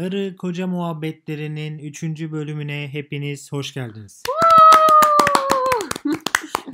Karı 0.00 0.36
koca 0.36 0.66
muhabbetlerinin 0.66 1.78
3. 1.78 2.02
bölümüne 2.02 2.88
hepiniz 2.92 3.52
hoş 3.52 3.74
geldiniz. 3.74 4.22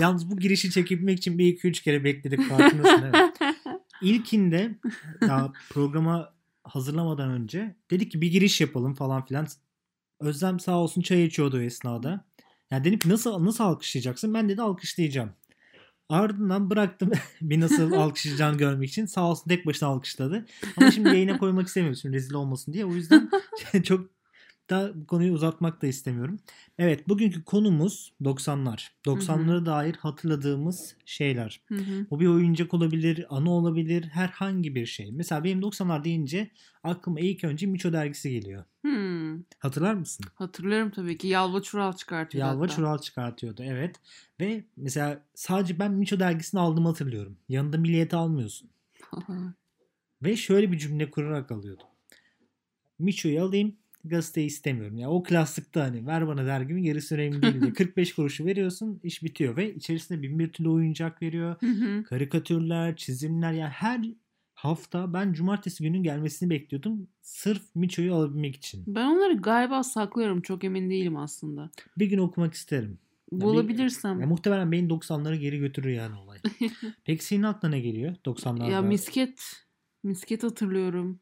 Yalnız 0.01 0.31
bu 0.31 0.37
girişi 0.37 0.71
çekebilmek 0.71 1.19
için 1.19 1.39
bir 1.39 1.47
iki 1.47 1.69
üç 1.69 1.81
kere 1.81 2.05
bekledik 2.05 2.49
farkındasın 2.49 3.01
mi? 3.01 3.13
İlkinde 4.03 4.79
daha 5.21 5.53
programa 5.71 6.35
hazırlamadan 6.65 7.31
önce 7.31 7.77
dedik 7.91 8.13
ki 8.13 8.21
bir 8.21 8.31
giriş 8.31 8.61
yapalım 8.61 8.95
falan 8.95 9.25
filan. 9.25 9.47
Özlem 10.21 10.61
sağ 10.61 10.79
olsun 10.79 11.03
çay 11.03 11.25
içiyordu 11.25 11.57
o 11.57 11.61
esnada. 11.61 12.25
Yani 12.71 12.85
dedim 12.85 12.99
ki 12.99 13.09
nasıl 13.09 13.45
nasıl 13.45 13.65
alkışlayacaksın? 13.65 14.35
Ben 14.35 14.49
dedi 14.49 14.63
alkışlayacağım. 14.63 15.31
Ardından 16.09 16.71
bıraktım 16.71 17.11
bir 17.41 17.61
nasıl 17.61 17.93
alkışlayacağını 17.93 18.59
görmek 18.59 18.89
için. 18.89 19.07
Sağ 19.07 19.31
olsun 19.31 19.49
tek 19.49 19.67
başına 19.67 19.89
alkışladı. 19.89 20.47
Ama 20.77 20.91
şimdi 20.91 21.09
yayına 21.09 21.39
koymak 21.39 21.67
istemiyorum 21.67 22.13
rezil 22.13 22.35
olmasın 22.35 22.73
diye. 22.73 22.85
O 22.85 22.95
yüzden 22.95 23.31
çok 23.85 24.16
da 24.71 24.93
bu 24.95 25.07
konuyu 25.07 25.33
uzatmak 25.33 25.83
da 25.83 25.87
istemiyorum. 25.87 26.39
Evet 26.79 27.09
bugünkü 27.09 27.45
konumuz 27.45 28.13
90'lar. 28.23 28.89
90'lara 29.07 29.67
dair 29.67 29.95
hatırladığımız 29.95 30.97
şeyler. 31.05 31.61
Hı 31.67 31.75
hı. 31.75 32.07
Bu 32.11 32.21
bir 32.21 32.27
oyuncak 32.27 32.75
olabilir, 32.75 33.27
anı 33.31 33.51
olabilir, 33.51 34.05
herhangi 34.05 34.75
bir 34.75 34.87
şey. 34.87 35.13
Mesela 35.13 35.45
benim 35.45 35.61
90'lar 35.61 36.05
deyince 36.05 36.51
aklıma 36.85 37.21
ilk 37.21 37.45
önce 37.45 37.67
Miço 37.67 37.93
dergisi 37.93 38.31
geliyor. 38.31 38.65
Hmm. 38.83 39.43
Hatırlar 39.59 39.95
mısın? 39.95 40.27
Hatırlıyorum 40.35 40.91
tabii 40.91 41.19
ki. 41.19 41.29
Yalva 41.29 41.63
çural 41.63 41.93
çıkartıyor 41.93 42.47
Yalva 42.47 42.63
hatta. 42.63 42.75
çural 42.75 42.99
çıkartıyordu 42.99 43.63
evet. 43.63 43.97
Ve 44.41 44.65
mesela 44.77 45.23
sadece 45.35 45.79
ben 45.79 45.93
Miço 45.93 46.21
dergisini 46.21 46.61
aldığımı 46.61 46.89
hatırlıyorum. 46.89 47.37
Yanında 47.49 47.79
milliyeti 47.79 48.17
almıyorsun. 48.17 48.71
Ve 50.23 50.37
şöyle 50.37 50.73
bir 50.73 50.79
cümle 50.79 51.11
kurarak 51.11 51.51
alıyordum. 51.53 51.87
Miço'yu 52.99 53.43
alayım 53.43 53.77
gazeteyi 54.09 54.47
istemiyorum. 54.47 54.97
Ya 54.99 55.11
o 55.11 55.23
klaslıkta 55.23 55.83
hani 55.85 56.07
ver 56.07 56.27
bana 56.27 56.47
dergimi 56.47 56.83
gerisi 56.83 57.15
önemli 57.15 57.43
değil 57.43 57.61
diye. 57.61 57.73
45 57.73 58.15
kuruşu 58.15 58.45
veriyorsun 58.47 59.01
iş 59.03 59.23
bitiyor 59.23 59.57
ve 59.57 59.75
içerisinde 59.75 60.23
bin 60.23 60.39
bir 60.39 60.53
türlü 60.53 60.69
oyuncak 60.69 61.23
veriyor. 61.23 61.57
Karikatürler, 62.09 62.97
çizimler 62.97 63.53
ya 63.53 63.69
her 63.69 64.01
hafta 64.55 65.13
ben 65.13 65.33
cumartesi 65.33 65.83
günün 65.85 66.03
gelmesini 66.03 66.51
bekliyordum. 66.51 67.09
Sırf 67.23 67.63
Miço'yu 67.75 68.15
alabilmek 68.15 68.57
için. 68.57 68.85
ben 68.87 69.07
onları 69.07 69.37
galiba 69.37 69.83
saklıyorum. 69.83 70.41
Çok 70.43 70.65
emin 70.65 70.91
değilim 70.91 71.17
aslında. 71.17 71.71
Bir 71.99 72.07
gün 72.07 72.19
okumak 72.19 72.55
isterim. 72.55 72.99
Ya 73.33 73.39
bir- 73.39 73.45
Bulabilirsem. 73.45 74.21
Ya 74.21 74.27
muhtemelen 74.27 74.73
beni 74.73 74.89
90'lara 74.89 75.37
geri 75.37 75.59
götürür 75.59 75.91
yani 75.91 76.15
olay. 76.17 76.39
Peki 77.05 77.25
senin 77.25 77.43
aklına 77.43 77.71
ne 77.71 77.81
geliyor 77.81 78.15
90'larda? 78.27 78.71
Ya 78.71 78.83
misket. 78.83 79.41
Misket 80.03 80.43
hatırlıyorum. 80.43 81.21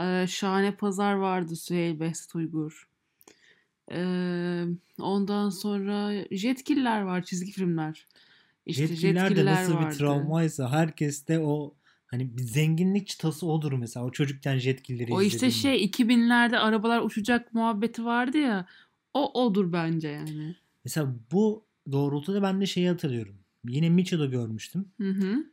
Ee, 0.00 0.26
Şahane 0.28 0.74
Pazar 0.76 1.14
vardı 1.14 1.56
Süheyl 1.56 2.00
Behzat 2.00 2.34
Uygur. 2.34 2.88
Ee, 3.92 4.64
ondan 4.98 5.50
sonra 5.50 6.12
Jetkiller 6.30 7.02
var 7.02 7.22
çizgi 7.22 7.52
filmler. 7.52 8.06
İşte 8.66 8.82
Yetkililer 8.82 9.36
de 9.36 9.44
nasıl 9.44 9.74
vardı. 9.74 9.92
bir 9.94 9.98
travmaysa 9.98 10.70
herkeste 10.70 11.38
o 11.38 11.74
hani 12.06 12.36
bir 12.36 12.42
zenginlik 12.42 13.06
çıtası 13.06 13.46
odur 13.46 13.72
mesela. 13.72 14.06
O 14.06 14.10
çocukken 14.10 14.58
jetkilleri 14.58 15.12
O 15.12 15.22
işte 15.22 15.50
şey 15.50 15.84
2000'lerde 15.84 16.58
arabalar 16.58 17.00
uçacak 17.02 17.54
muhabbeti 17.54 18.04
vardı 18.04 18.38
ya. 18.38 18.66
O 19.14 19.44
odur 19.44 19.72
bence 19.72 20.08
yani. 20.08 20.56
Mesela 20.84 21.14
bu 21.32 21.64
doğrultuda 21.92 22.42
ben 22.42 22.60
de 22.60 22.66
şeyi 22.66 22.88
hatırlıyorum. 22.88 23.36
Yine 23.68 23.90
Miço'da 23.90 24.26
görmüştüm. 24.26 24.88
Hı 25.00 25.10
hı. 25.10 25.44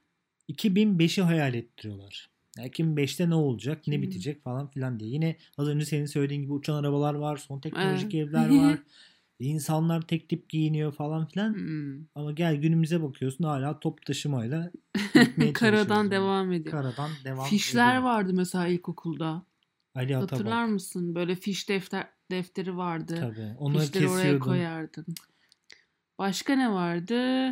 2005'i 0.50 1.22
hayal 1.22 1.54
ettiriyorlar. 1.54 2.30
Ya 2.58 2.68
2005'te 2.68 3.30
ne 3.30 3.36
olacak, 3.36 3.88
ne 3.88 4.02
bitecek 4.02 4.44
falan 4.44 4.68
filan 4.68 5.00
diye. 5.00 5.10
Yine 5.12 5.36
az 5.58 5.68
önce 5.68 5.86
senin 5.86 6.06
söylediğin 6.06 6.42
gibi 6.42 6.52
uçan 6.54 6.76
arabalar 6.76 7.14
var, 7.14 7.38
son 7.38 7.60
teknolojik 7.60 8.16
Evet. 8.16 8.28
evler 8.30 8.50
var. 8.50 8.80
İnsanlar 9.40 10.02
tek 10.02 10.30
tip 10.30 10.50
giyiniyor 10.50 10.92
falan 10.92 11.26
filan. 11.28 11.54
Hmm. 11.54 12.06
Ama 12.16 12.32
gel 12.32 12.56
günümüze 12.56 13.04
bakıyorsun 13.04 13.44
hala 13.44 13.80
top 13.80 14.06
taşımayla 14.06 14.72
Karadan 15.54 16.12
devam 16.12 16.52
ediyor. 16.52 16.72
Karadan 16.72 17.12
devam 17.24 17.46
Fişler 17.46 17.90
ediyor. 17.90 18.04
vardı 18.04 18.34
mesela 18.34 18.68
ilkokulda. 18.68 19.46
Ali 19.96 20.18
Atabak. 20.18 20.32
Hatırlar 20.32 20.66
mısın? 20.66 21.16
Böyle 21.16 21.36
fiş 21.36 21.70
defter 21.70 22.08
defteri 22.32 22.78
vardı. 22.78 23.18
Tabii. 23.20 23.56
Onları 23.60 23.84
Fişleri 23.86 24.08
oraya 24.08 24.16
kesiyordun. 24.22 24.46
koyardın. 24.46 25.06
Başka 26.20 26.54
ne 26.56 26.72
vardı? 26.72 27.50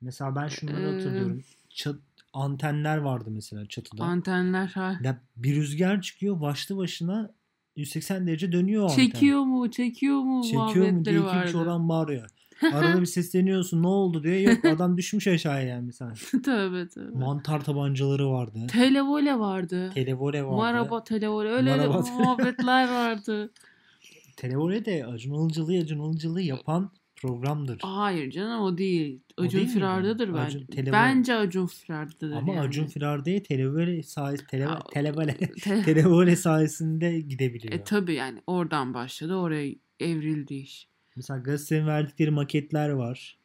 Mesela 0.00 0.36
ben 0.36 0.48
şunları 0.48 0.82
Ee, 0.82 0.92
hatırlıyorum. 0.92 1.42
Çat, 1.70 1.96
antenler 2.36 2.96
vardı 2.96 3.30
mesela 3.30 3.66
çatıda. 3.66 4.04
Antenler. 4.04 4.66
Ha. 4.66 4.98
ya 5.02 5.20
bir 5.36 5.56
rüzgar 5.56 6.02
çıkıyor 6.02 6.40
başlı 6.40 6.76
başına 6.76 7.34
180 7.76 8.26
derece 8.26 8.52
dönüyor 8.52 8.82
o 8.82 8.84
anten. 8.84 8.96
Çekiyor 8.96 9.42
mu? 9.42 9.70
Çekiyor 9.70 10.20
mu? 10.20 10.42
Çekiyor 10.42 10.90
mu 10.90 11.04
diye 11.04 11.20
iki 11.20 11.44
kişi 11.44 11.56
oradan 11.56 11.88
bağırıyor. 11.88 12.30
Arada 12.72 13.00
bir 13.00 13.06
sesleniyorsun 13.06 13.82
ne 13.82 13.86
oldu 13.86 14.24
diye. 14.24 14.40
Yok 14.40 14.64
adam 14.64 14.96
düşmüş 14.96 15.26
aşağıya 15.26 15.68
yani 15.68 15.86
mesela. 15.86 16.14
tövbe 16.44 16.88
tövbe. 16.88 17.18
Mantar 17.18 17.64
tabancaları 17.64 18.30
vardı. 18.30 18.58
Televole 18.68 19.38
vardı. 19.38 19.90
Televole 19.94 20.44
vardı. 20.44 20.56
Maraba 20.56 21.04
televole. 21.04 21.48
Öyle 21.48 21.70
Maraba- 21.70 22.12
muhabbetler 22.18 22.88
vardı. 22.88 23.52
Televole 24.36 24.84
de 24.84 25.06
Acun 25.06 25.34
Ilıcalı'yı 25.34 25.82
Acun 25.82 26.38
yapan 26.38 26.90
programdır. 27.26 27.78
Hayır 27.82 28.30
canım 28.30 28.60
o 28.60 28.78
değil. 28.78 29.20
O 29.38 29.42
Acun 29.42 29.58
değil? 29.60 29.68
Firar'dadır 29.72 30.28
Acun- 30.28 30.34
bence. 30.36 30.66
televole. 30.66 30.92
Bence 30.92 31.34
Acun 31.34 31.66
Firar'dadır 31.66 32.32
Ama 32.32 32.54
yani. 32.54 32.68
Acun 32.68 32.86
Firar 32.86 33.24
değil 33.24 33.44
televole 33.44 34.02
sayesinde 34.02 34.46
tele, 34.48 34.68
Aa, 34.68 34.78
televole, 34.92 35.36
Te- 35.36 35.82
televole 35.84 36.36
sayesinde 36.36 37.20
gidebiliyor. 37.20 37.72
e 37.74 37.84
tabi 37.84 38.14
yani 38.14 38.42
oradan 38.46 38.94
başladı 38.94 39.34
oraya 39.34 39.74
evrildi 40.00 40.54
iş. 40.54 40.88
Mesela 41.16 41.38
gazetenin 41.40 41.86
verdikleri 41.86 42.30
maketler 42.30 42.88
var. 42.88 43.38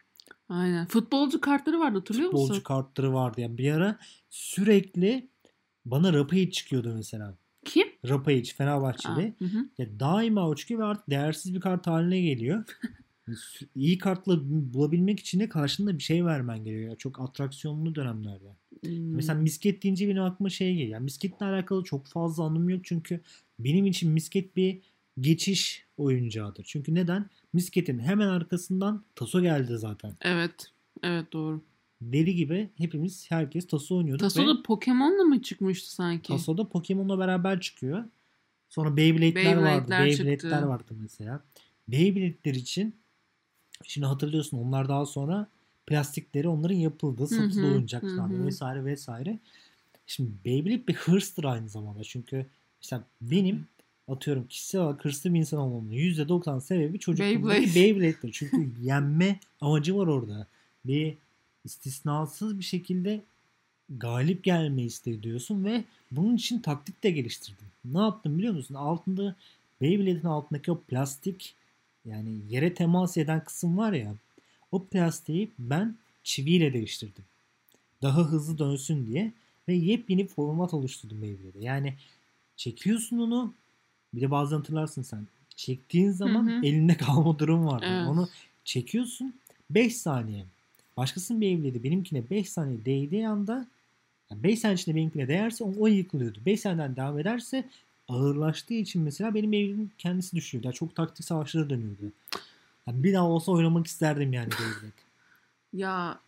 Aynen. 0.49 0.85
Futbolcu 0.87 1.41
kartları 1.41 1.79
vardı 1.79 1.97
hatırlıyor 1.97 2.25
Futbolcu 2.31 2.47
musun? 2.49 2.63
kartları 2.63 3.13
vardı. 3.13 3.41
Yani 3.41 3.57
bir 3.57 3.71
ara 3.71 3.97
sürekli 4.29 5.29
bana 5.85 6.13
Rapayic 6.13 6.51
çıkıyordu 6.51 6.93
mesela. 6.95 7.37
Kim? 7.65 7.87
Aa, 8.53 8.57
Fenerbahçeli. 8.57 9.33
hı 9.39 9.45
hı. 9.45 9.65
Ya 9.77 9.99
daima 9.99 10.47
o 10.49 10.55
çıkıyor 10.55 10.79
ve 10.79 10.83
artık 10.85 11.09
değersiz 11.09 11.55
bir 11.55 11.59
kart 11.59 11.87
haline 11.87 12.21
geliyor. 12.21 12.63
İyi 13.75 13.97
kartla 13.97 14.39
bulabilmek 14.73 15.19
için 15.19 15.39
de 15.39 15.49
karşında 15.49 15.97
bir 15.97 16.03
şey 16.03 16.25
vermen 16.25 16.63
gerekiyor. 16.63 16.97
Çok 16.97 17.21
atraksiyonlu 17.21 17.95
dönemlerde. 17.95 18.55
Hmm. 18.83 19.13
Mesela 19.15 19.39
misket 19.39 19.83
deyince 19.83 20.09
benim 20.09 20.23
aklıma 20.23 20.49
şey 20.49 20.73
geliyor. 20.73 20.89
Yani 20.89 21.03
misketle 21.03 21.45
alakalı 21.45 21.83
çok 21.83 22.07
fazla 22.07 22.43
anım 22.43 22.69
yok 22.69 22.81
çünkü 22.83 23.21
benim 23.59 23.85
için 23.85 24.11
misket 24.11 24.55
bir 24.55 24.79
geçiş 25.19 25.85
oyuncağıdır. 25.97 26.63
Çünkü 26.63 26.95
neden? 26.95 27.29
Misketin 27.53 27.99
hemen 27.99 28.27
arkasından 28.27 29.03
taso 29.15 29.41
geldi 29.41 29.77
zaten. 29.77 30.13
Evet. 30.21 30.71
Evet 31.03 31.33
doğru. 31.33 31.61
Deli 32.01 32.35
gibi 32.35 32.69
hepimiz 32.77 33.31
herkes 33.31 33.67
taso 33.67 33.97
oynuyorduk 33.97 34.23
ve 34.23 34.27
Taso'da 34.27 34.63
Pokemon'la 34.63 35.23
mı 35.23 35.41
çıkmıştı 35.41 35.93
sanki? 35.93 36.27
tasoda 36.27 36.69
Pokemon'la 36.69 37.19
beraber 37.19 37.61
çıkıyor. 37.61 38.03
Sonra 38.69 38.97
Beyblade'ler 38.97 39.35
Beyblade'ler 39.35 39.75
vardı. 39.75 39.91
Beyblade'ler 39.91 40.39
çıktı. 40.39 40.67
vardı 40.67 40.93
mesela. 41.01 41.43
Beyblade'ler 41.87 42.53
için 42.53 42.95
şimdi 43.83 44.07
hatırlıyorsun 44.07 44.57
onlar 44.57 44.89
daha 44.89 45.05
sonra 45.05 45.47
plastikleri 45.87 46.47
onların 46.47 46.75
yapıldı. 46.75 47.27
Hı, 47.29 47.67
oyuncaklar 47.67 48.29
hı 48.29 48.33
hı. 48.33 48.45
vesaire 48.45 48.85
vesaire. 48.85 49.39
Şimdi 50.07 50.31
Beyblade 50.45 50.87
bir 50.87 50.93
hırstır 50.93 51.43
aynı 51.43 51.69
zamanda. 51.69 52.03
Çünkü 52.03 52.45
mesela 52.81 53.03
benim 53.21 53.67
atıyorum 54.07 54.47
kişisel 54.47 54.81
olarak 54.81 55.05
hırslı 55.05 55.33
bir 55.33 55.39
insan 55.39 55.59
olmamın 55.59 55.91
%90 55.91 56.61
sebebi 56.61 56.99
çocukluğumdaki 56.99 57.75
Beyblade. 57.75 57.75
Beyblade'dir. 57.75 58.31
Çünkü 58.31 58.69
yenme 58.81 59.39
amacı 59.61 59.97
var 59.97 60.07
orada. 60.07 60.47
Bir 60.85 61.17
istisnasız 61.65 62.59
bir 62.59 62.63
şekilde 62.63 63.21
galip 63.89 64.43
gelme 64.43 64.83
isteği 64.83 65.23
diyorsun 65.23 65.65
ve 65.65 65.83
bunun 66.11 66.35
için 66.35 66.59
taktik 66.59 67.03
de 67.03 67.11
geliştirdim. 67.11 67.65
Ne 67.85 67.99
yaptım 67.99 68.37
biliyor 68.37 68.53
musun? 68.53 68.75
Altında 68.75 69.35
Beyblade'in 69.81 70.23
altındaki 70.23 70.71
o 70.71 70.81
plastik 70.81 71.55
yani 72.05 72.29
yere 72.49 72.73
temas 72.73 73.17
eden 73.17 73.43
kısım 73.43 73.77
var 73.77 73.93
ya 73.93 74.15
o 74.71 74.83
plastiği 74.83 75.51
ben 75.59 75.95
çiviyle 76.23 76.73
değiştirdim. 76.73 77.23
Daha 78.01 78.21
hızlı 78.21 78.57
dönsün 78.57 79.07
diye 79.07 79.31
ve 79.67 79.73
yepyeni 79.73 80.23
bir 80.23 80.27
format 80.27 80.73
oluşturdum 80.73 81.21
Beyblade'e. 81.21 81.63
Yani 81.63 81.93
çekiyorsun 82.57 83.17
onu 83.17 83.53
bir 84.13 84.21
de 84.21 84.31
bazen 84.31 84.57
hatırlarsın 84.57 85.01
sen. 85.01 85.27
Çektiğin 85.55 86.11
zaman 86.11 86.47
Hı 86.47 86.57
hı. 86.57 86.65
elinde 86.65 86.97
kalma 86.97 87.39
durum 87.39 87.65
vardı. 87.65 87.85
Evet. 87.89 88.07
Onu 88.07 88.29
çekiyorsun 88.65 89.33
5 89.69 89.97
saniye. 89.97 90.45
Başkasının 90.97 91.41
Beyblade'i 91.41 91.83
benimkine 91.83 92.29
5 92.29 92.49
saniye 92.49 92.85
değdiği 92.85 93.27
anda 93.27 93.67
yani 94.31 94.43
5 94.43 94.59
saniye 94.59 94.75
içinde 94.75 94.95
benimkine 94.95 95.27
değerse 95.27 95.63
o, 95.63 95.73
o 95.79 95.87
yıkılıyordu. 95.87 96.39
5 96.45 96.59
saniyeden 96.59 96.95
devam 96.95 97.19
ederse 97.19 97.69
ağırlaştığı 98.11 98.73
için 98.73 99.01
mesela 99.01 99.33
benim 99.33 99.51
Beyblade'im 99.51 99.91
kendisi 99.97 100.35
düşüyordu. 100.35 100.67
Yani 100.67 100.75
çok 100.75 100.95
taktik 100.95 101.25
savaşları 101.25 101.69
dönüyordu. 101.69 102.11
Yani 102.87 103.03
bir 103.03 103.13
daha 103.13 103.27
olsa 103.27 103.51
oynamak 103.51 103.87
isterdim 103.87 104.33
yani 104.33 104.49
Beyblade. 104.51 104.93
Ya 105.73 106.19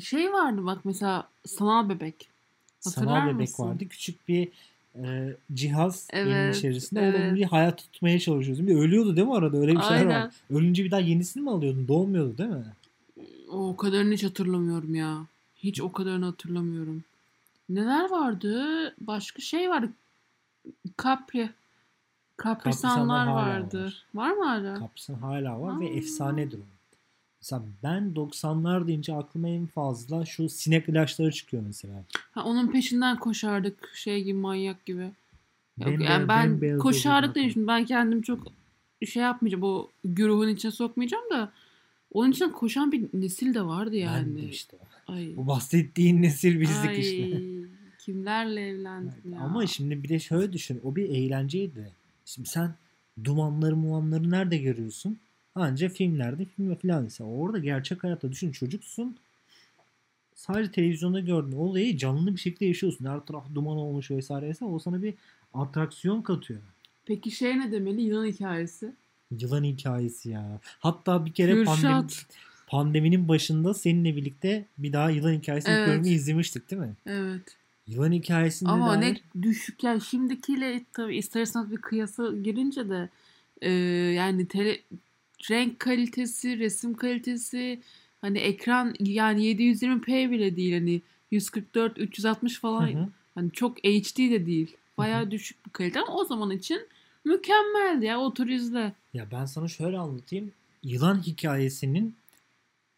şey 0.00 0.32
vardı 0.32 0.66
bak 0.66 0.78
mesela 0.84 1.28
sanal 1.46 1.88
bebek. 1.88 2.28
Hatırlar 2.84 3.06
Sanal 3.06 3.26
bebek 3.26 3.40
mısın? 3.48 3.64
vardı. 3.64 3.88
Küçük 3.88 4.28
bir 4.28 4.48
e, 5.04 5.36
cihaz 5.54 6.08
evin 6.12 6.30
Evet, 6.30 6.56
içerisinde. 6.56 7.00
Orada 7.00 7.18
evet. 7.18 7.34
bir 7.34 7.44
hayat 7.44 7.78
tutmaya 7.78 8.18
çalışıyorsun. 8.18 8.66
Bir 8.66 8.74
ölüyordu 8.76 9.16
değil 9.16 9.26
mi 9.26 9.34
arada? 9.34 9.56
Öyle 9.56 9.72
bir 9.76 9.80
şeyler 9.82 9.96
Aynen. 9.96 10.22
var. 10.24 10.34
Ölünce 10.50 10.84
bir 10.84 10.90
daha 10.90 11.00
yenisini 11.00 11.42
mi 11.42 11.50
alıyordun? 11.50 11.88
Doğmuyordu 11.88 12.38
değil 12.38 12.50
mi? 12.50 12.64
O 13.48 13.76
kadarını 13.76 14.14
hiç 14.14 14.24
hatırlamıyorum 14.24 14.94
ya. 14.94 15.26
Hiç 15.56 15.80
o 15.80 15.92
kadarını 15.92 16.24
hatırlamıyorum. 16.24 17.04
Neler 17.68 18.10
vardı? 18.10 18.64
Başka 19.00 19.42
şey 19.42 19.70
vardı. 19.70 19.90
Capri. 21.02 21.50
Kaprisanlar 22.36 23.26
vardı. 23.26 23.84
var. 23.84 24.04
Var 24.14 24.32
mı 24.32 24.44
hala? 24.44 24.74
Kapsın 24.74 25.14
hala 25.14 25.60
var 25.60 25.80
ve 25.80 25.84
Aa. 25.84 25.88
efsanedir 25.88 26.58
o. 26.58 26.62
Mesela 27.40 27.62
ben 27.82 28.12
90'lar 28.14 28.86
deyince 28.86 29.14
aklıma 29.14 29.48
en 29.48 29.66
fazla 29.66 30.24
şu 30.24 30.48
sinek 30.48 30.88
ilaçları 30.88 31.32
çıkıyor 31.32 31.62
mesela. 31.66 32.04
Ha, 32.32 32.44
onun 32.44 32.68
peşinden 32.72 33.18
koşardık 33.18 33.90
şey 33.94 34.24
gibi 34.24 34.38
manyak 34.38 34.86
gibi. 34.86 35.02
Yok, 35.02 35.12
Bembeyaz- 35.88 36.10
yani 36.10 36.28
ben 36.28 36.50
bembeyaz 36.52 36.78
koşardık 36.78 37.34
değil 37.34 37.52
şimdi 37.52 37.66
ben 37.66 37.84
kendim 37.84 38.22
çok 38.22 38.46
şey 39.06 39.22
yapmayacağım 39.22 39.64
o 39.64 39.88
güruhun 40.04 40.48
içine 40.48 40.72
sokmayacağım 40.72 41.30
da 41.30 41.52
onun 42.12 42.30
için 42.30 42.48
koşan 42.48 42.92
bir 42.92 43.08
nesil 43.12 43.54
de 43.54 43.62
vardı 43.62 43.96
yani. 43.96 44.26
Ben 44.26 44.36
de 44.36 44.48
işte. 44.48 44.76
Ay. 45.06 45.36
Bu 45.36 45.46
bahsettiğin 45.46 46.22
nesil 46.22 46.60
bizdik 46.60 46.90
Ay, 46.90 47.00
işte. 47.00 47.51
Kimlerle 48.04 48.68
evlendim 48.68 49.12
Evet, 49.24 49.34
ya. 49.34 49.40
Ama 49.40 49.66
şimdi 49.66 50.02
bir 50.02 50.08
de 50.08 50.18
şöyle 50.18 50.52
düşün. 50.52 50.80
O 50.84 50.96
bir 50.96 51.08
eğlenceydi. 51.08 51.92
Şimdi 52.24 52.48
sen 52.48 52.74
dumanları 53.24 53.76
mumanları 53.76 54.30
nerede 54.30 54.56
görüyorsun? 54.56 55.18
Anca 55.54 55.88
filmlerde 55.88 56.44
film 56.44 56.74
falan 56.74 57.06
ise. 57.06 57.24
Orada 57.24 57.58
gerçek 57.58 58.04
hayatta 58.04 58.32
düşün 58.32 58.52
çocuksun. 58.52 59.16
Sadece 60.34 60.70
televizyonda 60.72 61.20
gördüğün 61.20 61.56
olayı 61.56 61.96
canlı 61.96 62.34
bir 62.34 62.40
şekilde 62.40 62.64
yaşıyorsun. 62.64 63.04
Her 63.04 63.20
taraf 63.20 63.44
duman 63.54 63.76
olmuş 63.76 64.10
vesaire 64.10 64.50
ise 64.50 64.64
o 64.64 64.78
sana 64.78 65.02
bir 65.02 65.14
atraksiyon 65.54 66.22
katıyor. 66.22 66.60
Peki 67.04 67.30
şey 67.30 67.58
ne 67.58 67.72
demeli? 67.72 68.02
Yılan 68.02 68.26
hikayesi. 68.26 68.92
Yılan 69.40 69.64
hikayesi 69.64 70.30
ya. 70.30 70.60
Hatta 70.64 71.26
bir 71.26 71.32
kere 71.32 71.64
pandemi, 71.64 72.06
Kürşat. 72.06 72.26
pandeminin 72.66 73.28
başında 73.28 73.74
seninle 73.74 74.16
birlikte 74.16 74.66
bir 74.78 74.92
daha 74.92 75.10
yılan 75.10 75.32
hikayesini 75.32 75.74
Evet. 75.74 75.88
bölümü 75.88 76.08
izlemiştik 76.08 76.70
değil 76.70 76.82
mi? 76.82 76.94
Evet. 77.06 77.56
Yılan 77.94 78.12
hikayesinde 78.12 78.70
Ama 78.70 78.94
dair- 78.94 79.00
ne 79.00 79.42
düşük 79.42 79.84
yani 79.84 80.00
şimdikiyle 80.00 80.84
tabii 80.92 81.16
ister 81.16 81.42
istemez 81.42 81.70
bir 81.70 81.76
kıyasa 81.76 82.32
girince 82.32 82.88
de 82.88 83.08
e, 83.60 83.70
yani 84.16 84.48
tele, 84.48 84.78
renk 85.50 85.80
kalitesi, 85.80 86.58
resim 86.58 86.94
kalitesi 86.94 87.80
hani 88.20 88.38
ekran 88.38 88.94
yani 89.00 89.44
720p 89.44 90.30
bile 90.30 90.56
değil 90.56 90.72
hani 90.72 91.02
144 91.30 91.98
360 91.98 92.58
falan 92.60 92.86
Hı 92.88 92.98
hı. 92.98 93.08
hani 93.34 93.50
çok 93.50 93.78
HD 93.78 94.30
de 94.30 94.46
değil. 94.46 94.76
Bayağı 94.98 95.30
düşük 95.30 95.66
bir 95.66 95.70
kalite 95.70 96.00
ama 96.00 96.14
o 96.16 96.24
zaman 96.24 96.50
için 96.50 96.80
mükemmeldi 97.24 98.06
ya 98.06 98.20
otur 98.20 98.46
izle. 98.48 98.92
Ya 99.14 99.26
ben 99.32 99.44
sana 99.44 99.68
şöyle 99.68 99.98
anlatayım. 99.98 100.52
Yılan 100.82 101.22
hikayesinin 101.22 102.14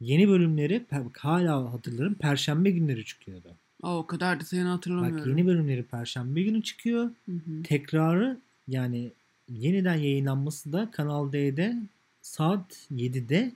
yeni 0.01 0.29
bölümleri 0.29 0.85
hala 1.19 1.73
hatırlarım. 1.73 2.15
Perşembe 2.15 2.71
günleri 2.71 3.05
çıkıyordu. 3.05 3.57
Aa, 3.85 3.99
o 3.99 4.07
kadar 4.07 4.41
da 4.41 4.45
seni 4.45 4.63
hatırlamıyorum. 4.63 5.19
Bak 5.19 5.27
yeni 5.27 5.47
bölümleri 5.47 5.83
Perşembe 5.83 6.43
günü 6.43 6.63
çıkıyor. 6.63 7.05
Hı 7.27 7.33
hı. 7.33 7.63
Tekrarı 7.63 8.39
yani 8.69 9.11
yeniden 9.49 9.95
yayınlanması 9.95 10.73
da 10.73 10.91
Kanal 10.91 11.33
D'de 11.33 11.77
saat 12.23 12.87
7'de 12.93 13.53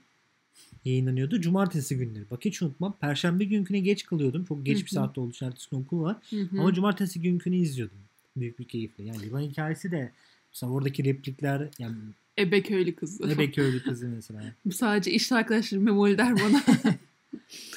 yayınlanıyordu. 0.85 1.41
Cumartesi 1.41 1.97
günleri. 1.97 2.23
Bak 2.31 2.45
hiç 2.45 2.61
unutmam. 2.61 2.95
Perşembe 3.01 3.43
günküne 3.43 3.79
geç 3.79 4.05
kalıyordum. 4.05 4.45
Çok 4.45 4.65
geç 4.65 4.77
bir 4.77 4.81
Hı 4.81 4.85
hı. 4.85 4.93
saatte 4.95 5.21
için 5.29 5.45
ertesi 5.45 5.69
gün 5.69 5.77
okul 5.81 6.01
var. 6.01 6.17
Hı 6.29 6.41
hı. 6.41 6.59
Ama 6.59 6.73
cumartesi 6.73 7.21
günkünü 7.21 7.55
izliyordum. 7.55 7.97
Büyük 8.37 8.59
bir 8.59 8.65
keyifle. 8.65 9.03
Yani 9.03 9.25
yılan 9.25 9.41
hikayesi 9.41 9.91
de 9.91 10.11
mesela 10.53 10.71
oradaki 10.71 11.03
replikler 11.03 11.67
yani 11.79 11.95
Ebeköylü 12.39 12.95
kızı. 12.95 13.31
Ebeköylü 13.31 13.83
kızı 13.83 14.07
mesela. 14.15 14.43
Sadece 14.73 15.11
iş 15.11 15.31
arkadaşlarım 15.31 15.83
Memoli 15.83 16.17
der 16.17 16.33
bana. 16.35 16.63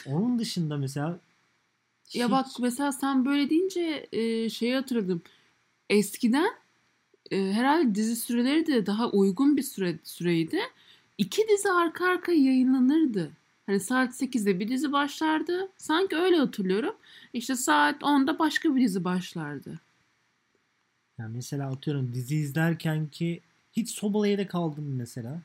Onun 0.07 0.39
dışında 0.39 0.77
mesela 0.77 1.21
Ya 2.15 2.25
hiç- 2.27 2.33
bak 2.33 2.47
mesela 2.61 2.93
sen 2.93 3.25
böyle 3.25 3.51
deyince 3.51 4.07
e, 4.13 4.49
şeyi 4.51 4.75
hatırladım. 4.75 5.23
Eskiden 5.91 6.51
e, 7.31 7.53
herhalde 7.53 7.95
dizi 7.95 8.17
süreleri 8.17 8.67
de 8.67 8.87
daha 8.87 9.11
uygun 9.11 9.57
bir 9.57 9.63
süre 9.63 9.99
süreydi. 10.05 10.61
İki 11.19 11.49
dizi 11.49 11.71
arka 11.71 12.07
arkaya 12.07 12.43
yayınlanırdı. 12.43 13.31
Hani 13.67 13.81
saat 13.81 14.15
8'de 14.23 14.61
bir 14.61 14.69
dizi 14.69 14.93
başlardı. 14.93 15.69
Sanki 15.77 16.17
öyle 16.17 16.37
hatırlıyorum. 16.37 16.97
İşte 17.33 17.57
saat 17.57 18.03
10'da 18.03 18.39
başka 18.39 18.77
bir 18.77 18.81
dizi 18.83 19.05
başlardı. 19.05 19.81
yani 21.19 21.37
mesela 21.37 21.71
atıyorum 21.73 22.13
dizi 22.15 22.37
izlerken 22.37 23.07
ki 23.09 23.41
hiç 23.73 23.91
sobalaya 23.91 24.39
da 24.39 24.47
kaldım 24.47 24.97
mesela. 24.97 25.43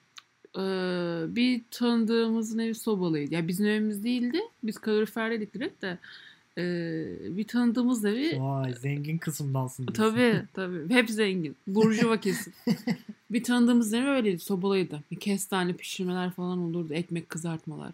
Ee, 0.57 1.25
bir 1.35 1.61
tanıdığımızın 1.71 2.59
evi 2.59 2.75
sobalıydı. 2.75 3.33
Ya 3.33 3.47
bizim 3.47 3.65
evimiz 3.65 4.03
değildi. 4.03 4.39
Biz 4.63 4.77
kaloriferdedik 4.77 5.53
direkt 5.53 5.81
de. 5.81 5.97
Bir 7.37 7.47
tanıdığımız 7.47 8.05
evi 8.05 8.41
Vay 8.41 8.73
zengin 8.73 9.17
kısımdansın 9.17 9.87
diyorsun. 9.87 10.03
Tabii 10.15 10.43
tabii. 10.53 10.93
Hep 10.93 11.09
zengin. 11.09 11.55
Burjuva 11.67 12.19
kesin. 12.19 12.53
bir 13.31 13.43
tanıdığımız 13.43 13.93
evi 13.93 14.07
öyleydi. 14.07 14.39
Sobalıydı. 14.39 15.03
Bir 15.11 15.19
kestane 15.19 15.73
pişirmeler 15.73 16.31
falan 16.31 16.59
olurdu. 16.59 16.93
Ekmek 16.93 17.29
kızartmalar. 17.29 17.93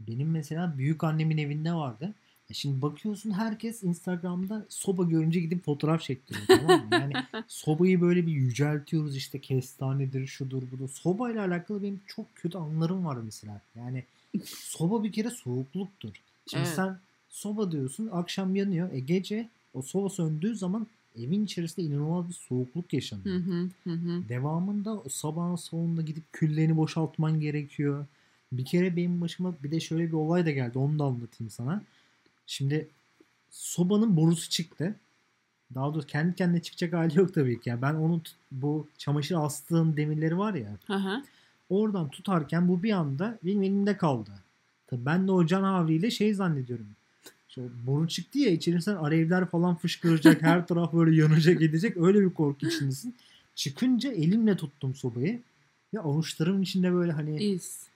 Benim 0.00 0.30
mesela 0.30 0.74
büyük 0.78 1.04
annemin 1.04 1.38
evinde 1.38 1.72
vardı. 1.72 2.14
E 2.50 2.54
Şimdi 2.54 2.82
bakıyorsun 2.82 3.30
herkes 3.30 3.82
Instagram'da 3.82 4.66
soba 4.68 5.02
görünce 5.04 5.40
gidip 5.40 5.64
fotoğraf 5.64 6.02
çektiriyor 6.02 6.46
tamam 6.46 6.80
mı? 6.80 6.86
Yani 6.92 7.12
sobayı 7.48 8.00
böyle 8.00 8.26
bir 8.26 8.32
yüceltiyoruz 8.32 9.16
işte 9.16 9.38
kestanedir 9.38 10.26
şudur 10.26 10.62
budur. 10.72 10.88
Sobayla 10.88 11.46
alakalı 11.46 11.82
benim 11.82 12.00
çok 12.06 12.34
kötü 12.36 12.58
anılarım 12.58 13.04
var 13.04 13.16
mesela. 13.24 13.60
Yani 13.76 14.04
soba 14.44 15.04
bir 15.04 15.12
kere 15.12 15.30
soğukluktur. 15.30 16.12
Şimdi 16.46 16.64
Evet. 16.66 16.74
sen 16.76 16.98
soba 17.36 17.72
diyorsun 17.72 18.08
akşam 18.12 18.56
yanıyor. 18.56 18.92
E 18.92 19.00
gece 19.00 19.48
o 19.74 19.82
soba 19.82 20.08
söndüğü 20.08 20.56
zaman 20.56 20.86
evin 21.18 21.44
içerisinde 21.44 21.86
inanılmaz 21.86 22.28
bir 22.28 22.34
soğukluk 22.34 22.92
yaşanıyor. 22.92 23.40
Hı 23.40 23.68
hı 23.84 23.90
hı. 23.90 24.28
Devamında 24.28 24.94
o 24.94 25.08
sabahın 25.08 25.56
sonunda 25.56 26.02
gidip 26.02 26.32
küllerini 26.32 26.76
boşaltman 26.76 27.40
gerekiyor. 27.40 28.06
Bir 28.52 28.64
kere 28.64 28.96
benim 28.96 29.20
başıma 29.20 29.54
bir 29.64 29.70
de 29.70 29.80
şöyle 29.80 30.06
bir 30.06 30.12
olay 30.12 30.46
da 30.46 30.50
geldi. 30.50 30.78
Onu 30.78 30.98
da 30.98 31.04
anlatayım 31.04 31.50
sana. 31.50 31.82
Şimdi 32.46 32.88
sobanın 33.50 34.16
borusu 34.16 34.50
çıktı. 34.50 34.96
Daha 35.74 35.94
doğrusu 35.94 36.06
kendi 36.06 36.34
kendine 36.34 36.62
çıkacak 36.62 36.92
hali 36.92 37.18
yok 37.18 37.34
tabii 37.34 37.60
ki. 37.60 37.68
Yani 37.68 37.82
ben 37.82 37.94
onu 37.94 38.20
bu 38.52 38.88
çamaşır 38.98 39.34
astığım 39.34 39.96
demirleri 39.96 40.38
var 40.38 40.54
ya. 40.54 40.76
Hı. 40.86 41.22
Oradan 41.70 42.08
tutarken 42.08 42.68
bu 42.68 42.82
bir 42.82 42.92
anda 42.92 43.38
benim 43.44 43.62
elimde 43.62 43.96
kaldı. 43.96 44.30
Tabii 44.86 45.06
ben 45.06 45.28
de 45.28 45.32
o 45.32 45.46
can 45.46 45.62
havliyle 45.62 46.10
şey 46.10 46.34
zannediyorum. 46.34 46.86
İşte 47.56 47.68
o 47.84 47.86
boru 47.86 48.08
çıktı 48.08 48.38
ya 48.38 48.50
içerisinden 48.50 48.96
alevler 48.96 49.46
falan 49.46 49.76
fışkıracak. 49.76 50.42
her 50.42 50.66
taraf 50.66 50.92
böyle 50.92 51.16
yanacak 51.16 51.62
edecek. 51.62 51.96
Öyle 51.96 52.20
bir 52.20 52.30
korku 52.30 52.66
içindesin. 52.66 53.14
Çıkınca 53.54 54.12
elimle 54.12 54.56
tuttum 54.56 54.94
sobayı. 54.94 55.40
Ve 55.94 56.00
avuçlarımın 56.00 56.62
içinde 56.62 56.92
böyle 56.92 57.12
hani 57.12 57.42
İz. 57.44 57.86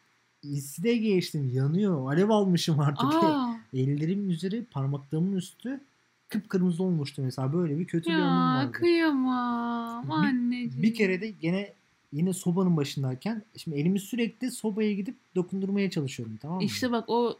İsi 0.42 0.82
de 0.82 0.96
geçtim. 0.96 1.50
Yanıyor. 1.54 2.12
Alev 2.12 2.28
almışım 2.28 2.80
artık. 2.80 3.04
Aa, 3.14 3.54
Ellerimin 3.74 4.28
üzeri 4.30 4.64
parmaklarımın 4.64 5.36
üstü 5.36 5.80
kıpkırmızı 6.28 6.82
olmuştu 6.82 7.22
mesela. 7.22 7.52
Böyle 7.52 7.78
bir 7.78 7.84
kötü 7.86 8.10
bir 8.10 8.14
anım 8.14 8.24
ya 8.60 8.66
vardı. 8.66 8.72
kıyamam 8.72 10.04
Bir- 10.06 10.12
anneciğim. 10.12 10.82
Bir 10.82 10.94
kere 10.94 11.20
de 11.20 11.30
gene 11.30 11.72
yine 12.12 12.32
sobanın 12.32 12.76
başındayken 12.76 13.42
şimdi 13.56 13.76
elimi 13.76 14.00
sürekli 14.00 14.50
sobaya 14.50 14.92
gidip 14.92 15.16
dokundurmaya 15.34 15.90
çalışıyorum 15.90 16.38
tamam 16.42 16.56
mı? 16.56 16.64
İşte 16.64 16.92
bak 16.92 17.04
o 17.08 17.38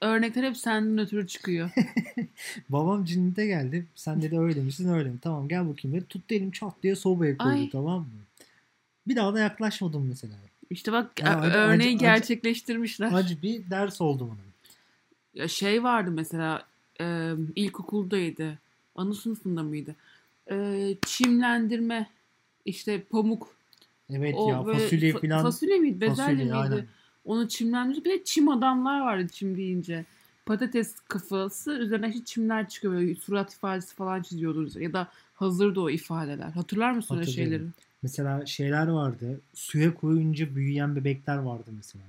örnekler 0.00 0.42
hep 0.42 0.56
senden 0.56 0.98
ötürü 1.04 1.26
çıkıyor. 1.26 1.70
Babam 2.68 3.04
cinnete 3.04 3.46
geldi. 3.46 3.86
Sen 3.94 4.22
dedi 4.22 4.38
öyle 4.38 4.60
misin 4.60 4.88
öyle 4.92 5.08
mi? 5.08 5.18
Tamam 5.22 5.48
gel 5.48 5.68
bakayım 5.68 5.96
dedi. 5.96 6.06
Tuttu 6.08 6.34
elim 6.34 6.50
çat 6.50 6.74
diye 6.82 6.96
sobaya 6.96 7.36
koydu 7.36 7.52
Ay. 7.54 7.70
tamam 7.70 8.00
mı? 8.00 8.06
Bir 9.08 9.16
daha 9.16 9.34
da 9.34 9.38
yaklaşmadım 9.40 10.08
mesela. 10.08 10.34
İşte 10.70 10.92
bak 10.92 11.20
Ya 11.20 11.38
acı- 11.40 11.56
örneği 11.56 11.88
acı- 11.96 11.98
gerçekleştirmişler. 12.04 13.12
Acı 13.12 13.42
bir 13.42 13.70
ders 13.70 14.00
oldu 14.00 14.28
bana. 14.30 14.38
Ya 15.34 15.48
şey 15.48 15.82
vardı 15.82 16.10
mesela 16.10 16.62
e, 17.00 17.32
ilkokuldaydı. 17.56 18.58
Ana 18.94 19.14
sınıfında 19.14 19.62
mıydı? 19.62 19.96
E, 20.50 20.94
çimlendirme 21.06 22.10
işte 22.64 23.02
pamuk. 23.02 23.54
Evet 24.10 24.34
O 24.38 24.50
ya 24.50 24.62
fasulye 24.64 25.12
fa- 25.12 25.20
falan. 25.28 25.42
Fasulye 25.42 25.78
miydi? 25.78 26.00
Bezelye 26.00 26.16
fasulye, 26.16 26.44
miydi? 26.44 26.54
aynen. 26.54 26.86
Onu 27.28 27.48
çimlendirip 27.48 28.04
bir 28.04 28.10
de 28.10 28.24
çim 28.24 28.48
adamlar 28.48 29.00
vardı 29.00 29.28
çim 29.32 29.56
deyince. 29.56 30.04
Patates 30.46 30.94
kafası 31.08 31.72
üzerine 31.72 32.08
işte 32.08 32.24
çimler 32.24 32.68
çıkıyor. 32.68 32.94
Böyle 32.94 33.14
surat 33.14 33.54
ifadesi 33.54 33.94
falan 33.94 34.22
çiziyordu. 34.22 34.80
Ya 34.80 34.92
da 34.92 35.08
hazırdı 35.34 35.80
o 35.80 35.90
ifadeler. 35.90 36.50
Hatırlar 36.50 36.92
mısın 36.92 37.16
öyle 37.16 37.26
şeyleri? 37.26 37.64
Mesela 38.02 38.46
şeyler 38.46 38.86
vardı. 38.86 39.40
Suya 39.54 39.94
koyunca 39.94 40.56
büyüyen 40.56 40.96
bebekler 40.96 41.36
vardı 41.36 41.70
mesela. 41.76 42.04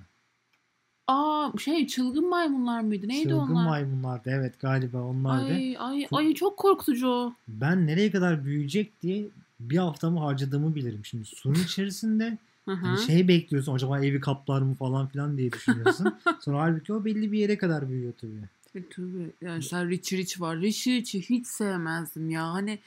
Aa 1.08 1.52
şey 1.58 1.88
çılgın 1.88 2.30
maymunlar 2.30 2.82
mıydı? 2.82 3.08
Neydi 3.08 3.24
Çılgın 3.24 3.38
onlar? 3.38 3.66
maymunlardı 3.66 4.30
evet 4.30 4.60
galiba 4.60 5.02
onlardı. 5.02 5.54
Ay 5.54 5.76
ay 5.80 6.02
Çok- 6.02 6.20
ay 6.20 6.34
çok 6.34 6.58
korkutucu 6.58 7.08
o. 7.08 7.34
Ben 7.48 7.88
nereye 7.88 8.12
kadar 8.12 8.46
büyüyecek 8.46 9.02
diye 9.02 9.26
bir 9.60 9.78
haftamı 9.78 10.20
harcadığımı 10.20 10.76
bilirim. 10.76 11.06
Şimdi 11.06 11.26
suyun 11.26 11.64
içerisinde. 11.64 12.38
Hani 12.76 13.06
şey 13.06 13.28
bekliyorsun 13.28 13.76
acaba 13.76 14.06
evi 14.06 14.20
kaplar 14.20 14.62
mı 14.62 14.76
falan 14.76 15.08
filan 15.08 15.38
diye 15.38 15.52
düşünüyorsun. 15.52 16.20
Sonra 16.42 16.60
halbuki 16.62 16.94
o 16.94 17.06
belli 17.06 17.32
bir 17.32 17.40
yere 17.40 17.58
kadar 17.58 17.90
büyüyor 17.90 18.14
tabii. 18.22 18.42
E, 18.76 18.90
Tabii. 18.90 19.32
Yani 19.42 19.64
sen 19.64 19.90
Rich 19.90 20.14
Rich 20.14 20.42
var. 20.42 20.62
Rich 20.62 20.88
Rich'i 20.88 21.22
hiç 21.22 21.48
sevmezdim 21.48 22.30
ya. 22.30 22.54
Hani 22.54 22.80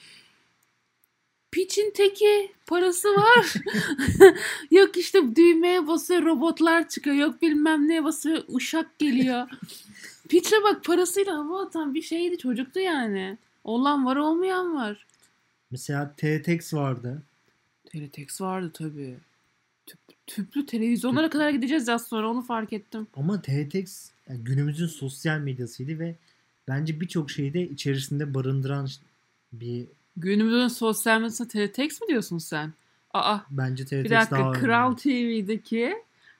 piçin 1.51 1.93
teki 1.97 2.53
parası 2.67 3.09
var. 3.09 3.55
Yok 4.71 4.97
işte 4.97 5.37
düğmeye 5.37 5.87
basıyor 5.87 6.23
robotlar 6.23 6.89
çıkıyor. 6.89 7.17
Yok 7.17 7.43
bilmem 7.43 7.89
neye 7.89 8.05
basıyor 8.05 8.43
uşak 8.49 8.99
geliyor. 8.99 9.49
Piçe 10.29 10.57
bak 10.65 10.85
parasıyla 10.85 11.35
hava 11.35 11.67
atan 11.67 11.95
bir 11.95 12.03
şeydi 12.03 12.39
çocuktu 12.39 12.81
yani. 12.81 13.39
Olan 13.65 14.07
var 14.07 14.17
olmayan 14.17 14.75
var. 14.75 15.07
Mesela 15.71 16.15
TTX 16.17 16.75
vardı. 16.75 17.23
Teletex 17.85 18.41
vardı 18.41 18.71
tabii. 18.75 19.17
Tüp- 20.27 20.35
tüplü 20.35 20.67
televizyonlara 20.67 21.31
kadar 21.31 21.51
gideceğiz 21.51 21.89
az 21.89 22.07
sonra 22.07 22.31
onu 22.31 22.43
fark 22.43 22.73
ettim. 22.73 23.07
Ama 23.17 23.43
TTX 23.43 24.11
yani 24.29 24.45
günümüzün 24.45 24.87
sosyal 24.87 25.39
medyasıydı 25.39 25.99
ve 25.99 26.15
bence 26.69 27.01
birçok 27.01 27.31
şeyi 27.31 27.55
de 27.55 27.69
içerisinde 27.69 28.35
barındıran 28.35 28.89
bir 29.53 29.87
Günümüzün 30.17 30.69
sosyal 30.69 31.17
medyasında 31.17 31.49
teletext 31.49 32.03
mi 32.03 32.09
diyorsun 32.09 32.39
sen? 32.39 32.73
Aa 33.15 33.39
bence 33.51 33.85
TTX 33.85 33.93
Bir 33.93 34.11
dakika 34.11 34.37
daha 34.39 34.53
Kral. 34.53 34.97
TV'deki 34.97 35.95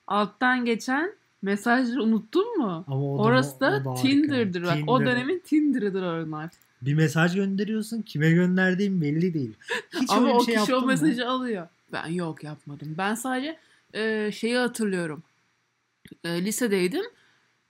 alttan 0.07 0.65
geçen 0.65 1.13
mesajları 1.43 2.03
unuttun 2.03 2.59
mu? 2.59 2.85
Ama 2.87 3.13
o 3.15 3.19
da- 3.19 3.23
Orası 3.23 3.61
da, 3.61 3.83
o 3.87 3.97
da. 3.97 4.03
Tinder'dır 4.03 4.63
bak. 4.63 4.79
O 4.87 4.99
Tinder. 4.99 5.13
dönemin 5.17 5.39
Tinder'ıdır 5.47 6.03
onlar. 6.03 6.51
Bir 6.83 6.95
mesaj 6.95 7.35
gönderiyorsun. 7.35 8.03
Kime 8.03 8.31
gönderdiğin 8.31 9.01
belli 9.01 9.35
değil. 9.35 9.55
Hiç 10.01 10.11
Ama 10.11 10.27
öyle 10.27 10.35
o 10.35 10.45
şey 10.45 10.55
kişi 10.55 10.59
o 10.75 10.77
yaptın 10.77 10.81
mı? 10.81 10.87
mesajı 10.87 11.29
alıyor. 11.29 11.69
Ben 11.93 12.07
yok 12.07 12.45
yapmadım. 12.45 12.95
Ben 12.99 13.15
sadece 13.15 13.59
e, 13.95 14.33
şeyi 14.33 14.57
hatırlıyorum. 14.57 15.23
E, 16.25 16.45
lisedeydim. 16.45 17.05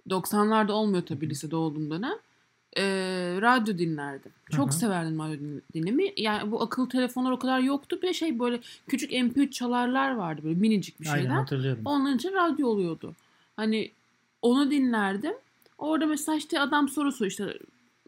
90'larda 0.09 0.73
olmuyor 0.73 1.07
tabii 1.07 1.31
lisede 1.31 1.57
olduğum 1.57 1.91
dönem. 1.91 2.17
E, 2.77 2.83
radyo 3.43 3.79
dinlerdim. 3.79 4.33
Çok 4.51 4.71
Hı 4.71 4.75
hı. 4.75 4.79
severdim 4.79 5.19
radyo 5.19 5.39
din- 5.39 5.63
dinlemeyi. 5.75 6.15
Yani 6.17 6.51
bu 6.51 6.63
akıllı 6.63 6.89
telefonlar 6.89 7.31
o 7.31 7.39
kadar 7.39 7.61
yoktu. 7.61 7.99
Bir 8.03 8.13
şey 8.13 8.39
böyle 8.39 8.61
küçük 8.89 9.13
MP3 9.13 9.51
çalarlar 9.51 10.15
vardı 10.15 10.41
böyle 10.45 10.61
minicik 10.61 11.01
bir 11.01 11.05
şeyler. 11.07 11.19
Aynen 11.21 11.31
hatırlıyorum. 11.31 11.83
Onun 11.85 12.17
için 12.17 12.33
radyo 12.33 12.69
oluyordu. 12.69 13.15
Hani 13.57 13.91
onu 14.43 14.71
dinlerdim. 14.71 15.35
Orada 15.79 16.07
mesela 16.07 16.37
işte 16.37 16.61
adam 16.61 16.89
soru 16.89 17.13
soruyor 17.13 17.31
işte 17.31 17.59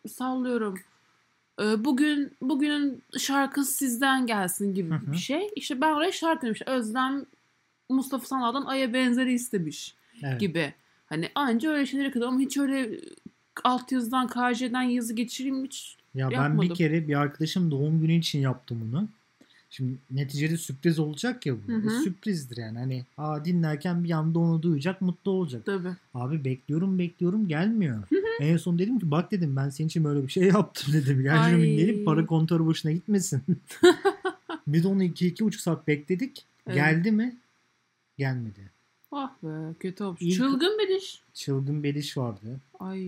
sallıyorum. 0.09 0.79
Bugün 1.61 2.33
bugünün 2.43 3.03
şarkısı 3.19 3.73
sizden 3.73 4.27
gelsin 4.27 4.75
gibi 4.75 4.91
Hı 4.91 4.95
hı. 4.95 5.13
bir 5.13 5.17
şey. 5.17 5.51
İşte 5.57 5.81
ben 5.81 5.93
oraya 5.93 6.13
şarkı 6.13 6.47
demiş. 6.47 6.63
Özlem 6.67 7.25
Mustafa 7.95 8.27
Sandal'dan 8.27 8.65
Aya 8.65 8.93
benzeri 8.93 9.33
istemiş 9.33 9.95
Evet. 10.23 10.41
gibi. 10.41 10.73
Hani 11.07 11.29
anca 11.35 11.71
öyle 11.71 11.87
şeylere 11.87 12.11
kadar 12.11 12.27
ama 12.27 12.41
hiç 12.41 12.57
öyle 12.59 13.01
alt 13.65 13.93
yazıdan 13.93 14.27
KJ'den 14.29 14.83
yazı 14.83 15.15
geçireyim 15.15 15.65
hiç. 15.65 15.97
Ya 16.15 16.31
ben 16.31 16.35
Yapmadım. 16.37 16.71
bir 16.71 16.75
kere 16.75 17.09
bir 17.09 17.15
arkadaşım 17.15 17.71
doğum 17.71 18.01
günü 18.01 18.13
için 18.13 18.39
yaptım 18.39 18.79
bunu. 18.93 19.09
Şimdi 19.71 19.99
neticede 20.11 20.57
sürpriz 20.57 20.99
olacak 20.99 21.47
ya 21.47 21.55
bu. 21.55 21.73
Hı 21.73 21.77
hı. 21.77 21.87
E, 21.87 22.05
Sürprizdir 22.05 22.57
yani. 22.57 22.79
Hani 22.79 23.05
aa 23.19 23.45
dinlerken 23.45 24.05
bir 24.05 24.11
anda 24.11 24.39
onu 24.39 24.63
duyacak, 24.63 25.01
mutlu 25.01 25.31
olacak. 25.31 25.63
Tabii. 25.67 25.89
Abi 26.15 26.45
bekliyorum 26.45 26.99
bekliyorum 26.99 27.49
gelmiyor. 27.49 28.03
en 28.41 28.57
son 28.57 28.79
dedim 28.79 28.99
ki 28.99 29.11
bak 29.11 29.31
dedim 29.31 29.57
ben 29.57 29.69
senin 29.69 29.89
için 29.89 30.05
böyle 30.05 30.23
bir 30.23 30.33
şey 30.33 30.45
yaptım 30.55 30.95
dedim. 30.95 31.27
Ay. 31.33 31.53
dinleyelim 31.53 32.05
para 32.05 32.27
kontörü 32.27 32.67
boşuna 32.67 32.93
gitmesin. 32.93 33.43
de 34.67 34.89
onu 34.89 35.03
iki, 35.03 35.27
iki 35.27 35.45
buçuk 35.45 35.61
saat 35.61 35.87
bekledik. 35.89 36.45
Evet. 36.67 36.77
Geldi 36.77 37.13
mi? 37.13 37.37
Gelmedi. 38.19 38.71
Ah 39.13 39.31
be 39.43 39.75
kötü 39.81 40.05
olmuş. 40.05 40.21
İlk- 40.23 40.37
Çılgın 40.37 40.79
bir 40.79 40.89
diş. 40.89 41.21
Çılgın 41.35 41.83
Beliş 41.83 42.17
vardı. 42.17 42.61
Ay 42.81 43.01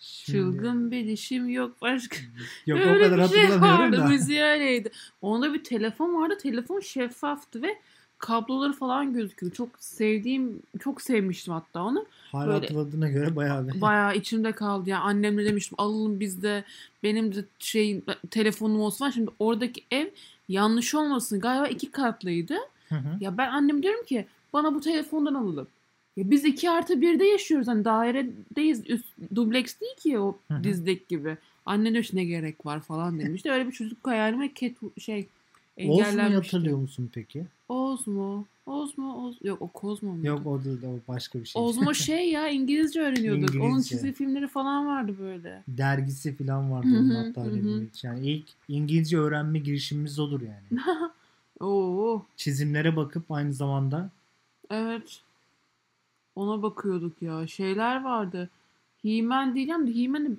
Şimdi- 0.00 0.38
çılgın 0.38 0.90
bir 0.90 1.06
dişim 1.08 1.48
yok 1.48 1.76
başka. 1.82 2.16
Yok 2.66 2.80
Öyle 2.80 3.06
o 3.06 3.10
kadar 3.10 3.30
bir 3.32 3.34
şey 3.34 3.60
vardı. 3.60 3.96
da. 3.96 4.06
Müziği 4.08 4.42
öyleydi. 4.42 4.90
Onda 5.22 5.54
bir 5.54 5.64
telefon 5.64 6.14
vardı. 6.22 6.38
Telefon 6.42 6.80
şeffaftı 6.80 7.62
ve 7.62 7.78
kabloları 8.18 8.72
falan 8.72 9.12
gözüküyordu. 9.14 9.56
Çok 9.56 9.68
sevdiğim, 9.78 10.62
çok 10.80 11.02
sevmiştim 11.02 11.54
hatta 11.54 11.82
onu. 11.82 12.06
Hala 12.32 12.46
böyle- 12.46 12.60
hatırladığına 12.60 13.08
göre 13.08 13.36
bayağı 13.36 13.68
bir. 13.68 13.80
Bayağı 13.80 14.16
içimde 14.16 14.52
kaldı. 14.52 14.90
Yani 14.90 15.02
annemle 15.02 15.44
demiştim 15.44 15.74
alalım 15.80 16.20
biz 16.20 16.42
de 16.42 16.64
benim 17.02 17.34
de 17.34 17.44
şey 17.58 18.00
telefonum 18.30 18.80
olsun. 18.80 19.10
Şimdi 19.10 19.30
oradaki 19.38 19.84
ev 19.90 20.06
yanlış 20.48 20.94
olmasın 20.94 21.40
galiba 21.40 21.66
iki 21.68 21.90
katlıydı. 21.90 22.56
Hı 22.88 22.94
hı. 22.94 23.16
Ya 23.20 23.38
ben 23.38 23.50
annem 23.50 23.82
diyorum 23.82 24.04
ki 24.04 24.26
bana 24.52 24.74
bu 24.74 24.80
telefondan 24.80 25.34
alalım. 25.34 25.68
Ya 26.16 26.30
biz 26.30 26.44
iki 26.44 26.70
artı 26.70 27.00
birde 27.00 27.24
yaşıyoruz. 27.24 27.68
Hani 27.68 27.84
dairedeyiz. 27.84 28.90
Üst, 28.90 29.04
dubleks 29.34 29.80
değil 29.80 29.96
ki 29.96 30.18
o 30.18 30.38
dizdeki 30.62 31.04
gibi. 31.08 31.36
Anne 31.66 31.92
diyor 31.92 32.04
ne 32.12 32.24
gerek 32.24 32.66
var 32.66 32.80
falan 32.80 33.18
demişti. 33.18 33.50
Öyle 33.50 33.66
bir 33.66 33.72
çocuk 33.72 34.06
hayalime 34.06 34.52
ket 34.52 34.76
şey 34.98 35.26
engellenmişti. 35.76 36.34
hatırlıyor 36.34 36.78
musun 36.78 37.10
peki? 37.14 37.44
Ozmo. 37.68 38.44
Ozmo. 38.66 39.26
Oz... 39.26 39.36
Yok 39.42 39.62
o 39.62 39.68
Kozmo 39.68 40.12
muydu? 40.12 40.26
Yok 40.26 40.46
o 40.46 40.64
değil 40.64 40.78
o 40.82 41.12
başka 41.12 41.40
bir 41.40 41.44
şey. 41.44 41.62
Ozmo 41.62 41.94
şey 41.94 42.30
ya 42.30 42.48
İngilizce 42.48 43.00
öğreniyorduk. 43.00 43.54
Onun 43.54 43.68
İngilizce. 43.68 43.96
çizgi 43.96 44.12
filmleri 44.12 44.48
falan 44.48 44.86
vardı 44.86 45.14
böyle. 45.20 45.62
Dergisi 45.68 46.36
falan 46.36 46.72
vardı 46.72 46.88
Hı 46.88 46.98
onun 46.98 47.14
hatta 47.14 47.46
Yani 48.02 48.26
ilk 48.26 48.46
İngilizce 48.68 49.18
öğrenme 49.18 49.58
girişimimiz 49.58 50.18
olur 50.18 50.40
yani. 50.40 50.82
Oo. 51.64 52.22
Çizimlere 52.36 52.96
bakıp 52.96 53.30
aynı 53.32 53.52
zamanda 53.52 54.10
Evet. 54.70 55.20
Ona 56.36 56.62
bakıyorduk 56.62 57.22
ya. 57.22 57.46
Şeyler 57.46 58.04
vardı. 58.04 58.50
He-Man 59.02 59.54
diyeceğim 59.54 59.86
de 59.86 59.94
He-Man'i 60.02 60.30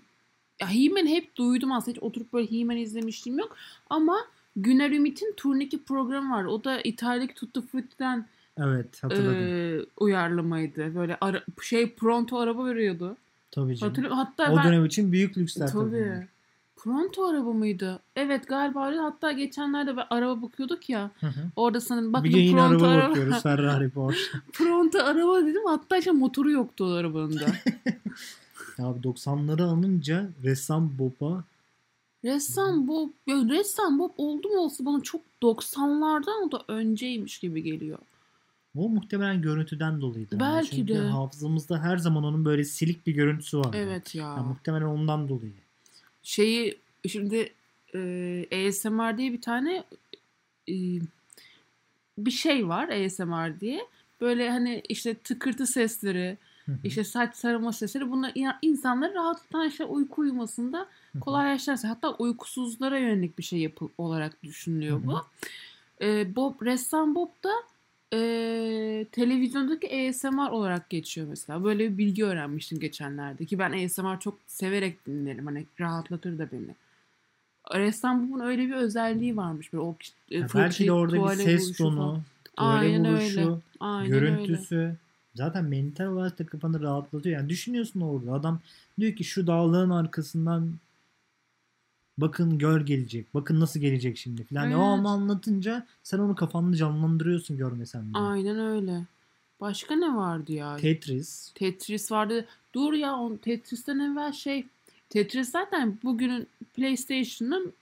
ya 0.61 0.69
He-Man'i 0.69 1.09
hep 1.09 1.35
duydum 1.35 1.71
aslında. 1.71 1.95
Hiç 1.95 2.03
oturup 2.03 2.33
böyle 2.33 2.51
He-Man 2.51 2.77
izlemiştim 2.77 3.39
yok. 3.39 3.55
Ama 3.89 4.17
Güner 4.55 4.91
Ümit'in 4.91 5.33
turniki 5.37 5.83
programı 5.83 6.35
var. 6.35 6.45
O 6.45 6.63
da 6.63 6.81
İtalya'daki 6.81 7.33
Tutti 7.33 7.61
Frutti'den 7.61 8.25
evet 8.57 9.03
hatırladım. 9.03 9.37
e, 9.41 9.79
uyarlamaydı. 9.97 10.95
Böyle 10.95 11.17
ara- 11.21 11.43
şey 11.61 11.89
pronto 11.93 12.37
araba 12.39 12.65
veriyordu. 12.65 13.17
tabii 13.51 13.75
canım. 13.77 13.89
Hatırlıyorum. 13.91 14.17
Hatta 14.17 14.53
O 14.53 14.57
ben 14.57 14.63
dönem 14.65 14.85
için 14.85 15.11
büyük 15.11 15.37
lüksler 15.37 15.67
tabii. 15.67 15.89
tabii. 15.91 16.27
Pronto 16.85 17.25
araba 17.27 17.53
mıydı? 17.53 17.99
Evet 18.15 18.47
galiba 18.47 18.87
öyle. 18.87 18.97
Hatta 18.99 19.31
geçenlerde 19.31 19.97
ben 19.97 20.05
araba 20.09 20.41
bakıyorduk 20.41 20.89
ya. 20.89 21.11
Hı 21.19 21.27
hı. 21.27 21.39
Orada 21.55 21.81
sanırım 21.81 22.13
bakın 22.13 22.29
bir 22.29 22.51
pronto 22.51 22.85
araba 22.85 22.87
araba. 22.87 23.09
bakıyoruz. 23.09 23.43
Ferrari 23.43 23.89
Porsche. 23.95 24.37
pronto 24.53 24.99
araba 24.99 25.45
dedim. 25.45 25.61
Hatta 25.67 25.97
işte 25.97 26.11
motoru 26.11 26.51
yoktu 26.51 26.85
o 26.85 26.89
arabanın 26.89 27.39
da. 27.39 27.45
ya 28.77 28.85
abi 28.87 28.99
90'ları 28.99 29.63
alınca 29.63 30.29
ressam 30.43 30.91
Bob'a 30.99 31.43
Ressam 32.25 32.87
Bob, 32.87 33.09
ya 33.27 33.35
ressam 33.35 33.99
Bob 33.99 34.11
oldu 34.17 34.47
mu 34.49 34.59
olsa 34.59 34.85
bana 34.85 35.01
çok 35.03 35.21
90'lardan 35.43 36.47
o 36.47 36.51
da 36.51 36.61
önceymiş 36.67 37.39
gibi 37.39 37.63
geliyor. 37.63 37.99
o 38.77 38.89
muhtemelen 38.89 39.41
görüntüden 39.41 40.01
dolayıydı. 40.01 40.39
Belki 40.39 40.75
Çünkü 40.75 40.93
de. 40.93 40.99
hafızamızda 40.99 41.79
her 41.79 41.97
zaman 41.97 42.23
onun 42.23 42.45
böyle 42.45 42.63
silik 42.63 43.07
bir 43.07 43.13
görüntüsü 43.13 43.57
vardı. 43.57 43.77
Evet 43.79 44.15
ya. 44.15 44.23
Ya 44.27 44.43
muhtemelen 44.43 44.85
ondan 44.85 45.29
dolayı. 45.29 45.53
Şeyi 46.25 46.79
şimdi 47.07 47.53
e, 47.95 48.67
ASMR 48.67 49.17
diye 49.17 49.33
bir 49.33 49.41
tane 49.41 49.83
e, 50.69 50.75
bir 52.17 52.31
şey 52.31 52.67
var 52.67 52.89
ASMR 52.89 53.59
diye. 53.59 53.87
Böyle 54.21 54.49
hani 54.49 54.81
işte 54.89 55.13
tıkırtı 55.13 55.67
sesleri, 55.67 56.37
işte 56.83 57.03
saç 57.03 57.35
sarılma 57.35 57.73
sesleri 57.73 58.11
bunlar 58.11 58.31
insanları 58.61 59.13
rahatlatan 59.13 59.67
işte 59.67 59.85
uyku 59.85 60.21
uyumasında 60.21 60.87
kolaylaştırırsa 61.21 61.89
hatta 61.89 62.13
uykusuzlara 62.13 62.99
yönelik 62.99 63.37
bir 63.37 63.43
şey 63.43 63.59
yapı 63.59 63.89
olarak 63.97 64.43
düşünülüyor 64.43 65.01
bu. 65.05 65.21
Ee, 66.01 66.35
Bob 66.35 66.61
ressam 66.61 67.15
Bob 67.15 67.29
da 67.43 67.51
e, 68.13 69.05
televizyondaki 69.11 70.09
ASMR 70.09 70.51
olarak 70.51 70.89
geçiyor 70.89 71.27
mesela. 71.27 71.63
Böyle 71.63 71.91
bir 71.91 71.97
bilgi 71.97 72.25
öğrenmiştim 72.25 72.79
geçenlerde 72.79 73.45
ki 73.45 73.59
ben 73.59 73.85
ASMR 73.85 74.19
çok 74.19 74.37
severek 74.47 75.05
dinlerim. 75.05 75.45
Hani 75.45 75.65
rahatlatır 75.79 76.37
da 76.37 76.51
beni. 76.51 76.75
Ressam 77.73 78.31
Bob'un 78.31 78.39
öyle 78.39 78.67
bir 78.67 78.73
özelliği 78.73 79.37
varmış. 79.37 79.73
Böyle 79.73 79.83
o 79.83 79.95
e, 80.31 80.37
Ya 80.37 80.47
belki 80.55 80.87
de 80.87 80.91
orada 80.91 81.23
bir 81.23 81.43
ses 81.43 81.77
tonu, 81.77 81.95
falan. 81.95 82.23
Aynen 82.57 83.13
vuruşu, 83.13 83.39
öyle. 83.39 83.51
Aynen 83.79 84.13
öyle. 84.13 84.19
görüntüsü. 84.19 84.95
Zaten 85.35 85.65
mental 85.65 86.05
olarak 86.05 86.39
da 86.39 86.45
kafanı 86.45 86.81
rahatlatıyor. 86.81 87.39
Yani 87.39 87.49
düşünüyorsun 87.49 88.01
orada. 88.01 88.33
Adam 88.33 88.59
diyor 88.99 89.13
ki 89.13 89.23
şu 89.23 89.47
dağlığın 89.47 89.89
arkasından 89.89 90.73
bakın 92.17 92.57
gör 92.57 92.81
gelecek. 92.81 93.33
Bakın 93.33 93.59
nasıl 93.59 93.79
gelecek 93.79 94.17
şimdi 94.17 94.43
falan. 94.43 94.63
O 94.63 94.67
Evet. 94.67 94.99
ama 94.99 95.11
anlatınca 95.11 95.87
sen 96.03 96.19
onu 96.19 96.35
kafanda 96.35 96.77
canlandırıyorsun 96.77 97.57
görmesen 97.57 98.09
bile. 98.09 98.17
Aynen 98.17 98.59
öyle. 98.59 99.05
Başka 99.61 99.95
ne 99.95 100.15
vardı 100.15 100.51
ya? 100.51 100.77
Tetris. 100.77 101.51
Tetris 101.55 102.11
vardı. 102.11 102.45
Dur 102.73 102.93
ya 102.93 103.15
on 103.15 103.37
Tetris'ten 103.37 103.99
evvel 103.99 104.31
şey 104.31 104.65
Tetris 105.09 105.51
zaten 105.51 105.97
bugünün 106.03 106.47
PlayStation'ın 106.73 107.73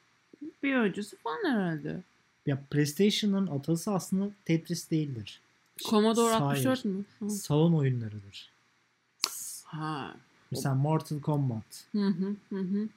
bir 0.63 0.75
öncesi 0.75 1.15
falan 1.15 1.51
herhalde. 1.51 2.01
Ya 2.45 2.61
PlayStation'ın 2.71 3.47
atası 3.47 3.91
aslında 3.91 4.29
Tetris 4.45 4.91
değildir. 4.91 5.41
Commodore 5.89 6.33
Hayır. 6.33 6.65
64 6.67 6.85
mü? 6.85 7.03
Hı. 7.19 7.29
Salon 7.29 7.73
oyunlarıdır. 7.73 8.51
Ha. 9.63 10.15
Mesela 10.51 10.75
Mortal 10.75 11.19
Kombat. 11.19 11.85
Hı 11.91 12.07
hı 12.07 12.35
hı 12.49 12.59
hı. 12.59 12.89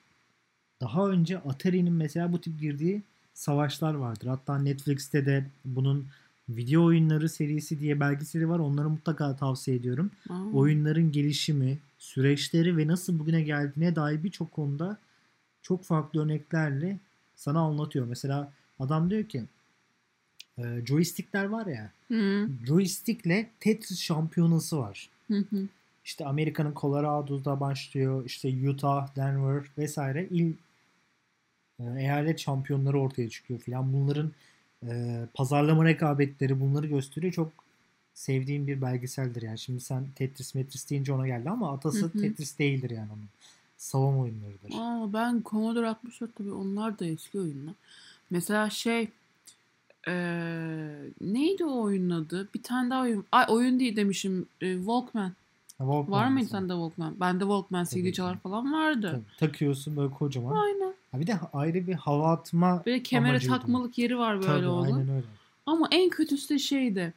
Daha 0.81 1.09
önce 1.09 1.39
Atari'nin 1.39 1.93
mesela 1.93 2.33
bu 2.33 2.41
tip 2.41 2.61
girdiği 2.61 3.03
savaşlar 3.35 3.95
vardır. 3.95 4.27
Hatta 4.27 4.59
Netflix'te 4.59 5.27
de 5.27 5.47
bunun 5.65 6.07
video 6.49 6.85
oyunları 6.85 7.29
serisi 7.29 7.81
diye 7.81 8.01
belgeseli 8.01 8.49
var. 8.49 8.59
Onları 8.59 8.91
mutlaka 8.91 9.37
tavsiye 9.37 9.77
ediyorum. 9.77 10.11
Aa. 10.31 10.43
Oyunların 10.55 11.13
gelişimi, 11.13 11.79
süreçleri 11.99 12.77
ve 12.77 12.87
nasıl 12.87 13.19
bugüne 13.19 13.43
geldiğine 13.43 13.97
dair 13.97 14.25
birçok 14.25 14.53
konuda 14.53 14.99
çok 15.63 15.85
farklı 15.85 16.25
örneklerle 16.25 16.99
sana 17.37 17.61
anlatıyor. 17.61 18.07
Mesela 18.07 18.53
adam 18.81 19.11
diyor 19.11 19.25
ki 19.25 19.45
e, 20.59 20.63
joystickler 20.87 21.45
var 21.45 21.67
ya 21.67 21.91
Hı 22.09 22.49
joystickle 22.67 23.51
Tetris 23.61 24.01
şampiyonası 24.01 24.79
var. 24.79 25.09
hı 25.29 25.45
hı. 25.51 25.69
İşte 26.05 26.27
Amerika'nın 26.27 26.75
Colorado'da 26.77 27.61
başlıyor. 27.61 28.25
İşte 28.27 28.69
Utah, 28.71 29.17
Denver 29.17 29.65
vesaire 29.79 30.27
il 30.31 30.53
eyalet 31.81 32.39
şampiyonları 32.39 33.01
ortaya 33.01 33.29
çıkıyor 33.31 33.61
filan. 33.61 33.93
Bunların 33.93 34.33
e, 34.89 35.21
pazarlama 35.35 35.85
rekabetleri 35.85 36.61
bunları 36.61 36.87
gösteriyor. 36.87 37.33
Çok 37.33 37.53
sevdiğim 38.15 38.67
bir 38.67 38.83
belgeseldir 38.83 39.43
yani. 39.43 39.59
Şimdi 39.59 39.81
sen 39.81 40.07
Tetris 40.15 40.55
Metris 40.55 40.91
deyince 40.91 41.13
ona 41.13 41.27
geldi 41.27 41.51
ama 41.51 41.73
atası 41.73 42.03
Hı 42.03 42.07
hı. 42.07 42.21
Tetris 42.21 42.59
değildir 42.59 42.91
yani 42.91 43.13
onun. 43.13 43.29
Salon 43.77 44.19
oyunlarıdır. 44.19 44.71
Aa, 44.75 45.13
ben 45.13 45.43
Commodore 45.45 45.89
64 45.89 46.37
tabii 46.37 46.53
onlar 46.53 46.99
da 46.99 47.05
eski 47.07 47.41
oyunlar. 47.41 47.75
Mesela 48.31 48.71
şey 48.71 49.09
eee, 50.07 51.11
neydi 51.21 51.65
o 51.65 51.83
oyunun 51.83 52.11
adı? 52.25 52.49
Bir 52.55 52.63
tane 52.63 52.91
daha 52.91 53.03
oyun. 53.03 53.25
Ay 53.33 53.45
oyun 53.49 53.81
değil 53.81 53.97
demişim. 53.97 54.47
E, 54.61 54.77
Walkman. 54.77 55.33
Walkman 55.79 56.21
Var 56.21 56.29
mıydı 56.29 56.49
sende 56.49 56.73
Walkman? 56.73 57.21
Bende 57.21 57.41
Walkman 57.45 57.85
CD 57.85 58.13
çalar 58.13 58.39
falan 58.39 58.73
vardı. 58.73 59.11
Tabii, 59.11 59.51
takıyorsun 59.51 59.97
böyle 59.97 60.11
kocaman. 60.11 60.57
Aynen. 60.57 60.95
Ha 61.13 61.21
bir 61.21 61.27
de 61.27 61.35
ayrı 61.53 61.87
bir 61.87 61.95
hava 61.95 62.33
atma 62.33 62.83
Böyle 62.87 63.03
kemere 63.03 63.31
amacıydı. 63.31 63.53
takmalık 63.59 63.99
yeri 63.99 64.19
var 64.19 64.35
böyle 64.41 64.47
Tabii, 64.47 64.67
onun. 64.67 64.85
aynen 64.85 65.09
öyle. 65.09 65.27
Ama 65.67 65.89
en 65.91 66.11
kötüsü 66.11 66.55
de 66.55 66.59
şeydi. 66.59 67.13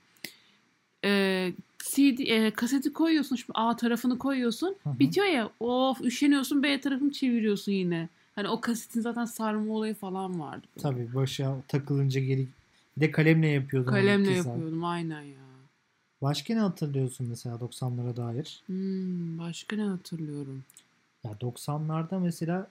Eee 1.04 1.54
CD, 1.96 2.20
e, 2.20 2.51
kaseti 2.51 2.94
koyuyorsun, 2.94 3.36
şimdi 3.36 3.51
A 3.54 3.75
tarafını 3.75 4.18
koyuyorsun. 4.18 4.75
Hı 4.84 4.89
hı. 4.89 5.00
Bitiyor 5.00 5.28
ya, 5.28 5.50
of 5.60 6.01
üşeniyorsun 6.01 6.63
B 6.63 6.82
tarafını 6.82 7.12
çeviriyorsun 7.12 7.72
yine. 7.72 8.10
Hani 8.36 8.48
o 8.50 8.62
kasetin 8.62 9.01
zaten 9.01 9.25
sarma 9.25 9.74
olayı 9.74 9.94
falan 9.96 10.39
vardı. 10.39 10.68
Tabii 10.82 11.16
başa 11.16 11.62
takılınca 11.68 12.22
geri 12.22 12.48
bir 12.98 13.01
de 13.01 13.12
kalemle 13.12 13.48
yapıyordum. 13.48 13.94
onu 13.94 14.00
Kalemle 14.00 14.32
iki 14.32 14.44
saat. 14.44 14.46
yapıyordum 14.46 14.86
aynen 14.86 15.22
ya. 15.22 15.39
Başka 16.21 16.53
ne 16.53 16.59
hatırlıyorsun 16.59 17.27
mesela 17.27 17.55
90'lara 17.55 18.15
dair? 18.17 18.61
Hmm, 18.65 19.38
başka 19.39 19.75
ne 19.75 19.83
hatırlıyorum? 19.83 20.63
Ya 21.23 21.31
90'larda 21.31 22.19
mesela 22.19 22.67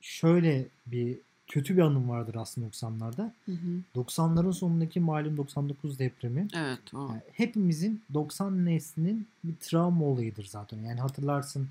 şöyle 0.00 0.66
bir 0.86 1.18
kötü 1.46 1.76
bir 1.76 1.82
anım 1.82 2.08
vardır 2.08 2.34
aslında 2.34 2.66
90'larda. 2.66 3.30
Hı 3.46 3.52
hı. 3.52 3.82
90'ların 3.94 4.52
sonundaki 4.52 5.00
malum 5.00 5.36
99 5.36 5.98
depremi. 5.98 6.48
Evet 6.54 6.94
o. 6.94 7.08
Yani 7.08 7.22
hepimizin 7.32 8.02
90 8.14 8.64
neslinin 8.66 9.26
bir 9.44 9.54
travma 9.60 10.04
olayıdır 10.04 10.44
zaten. 10.44 10.78
Yani 10.78 11.00
hatırlarsın 11.00 11.68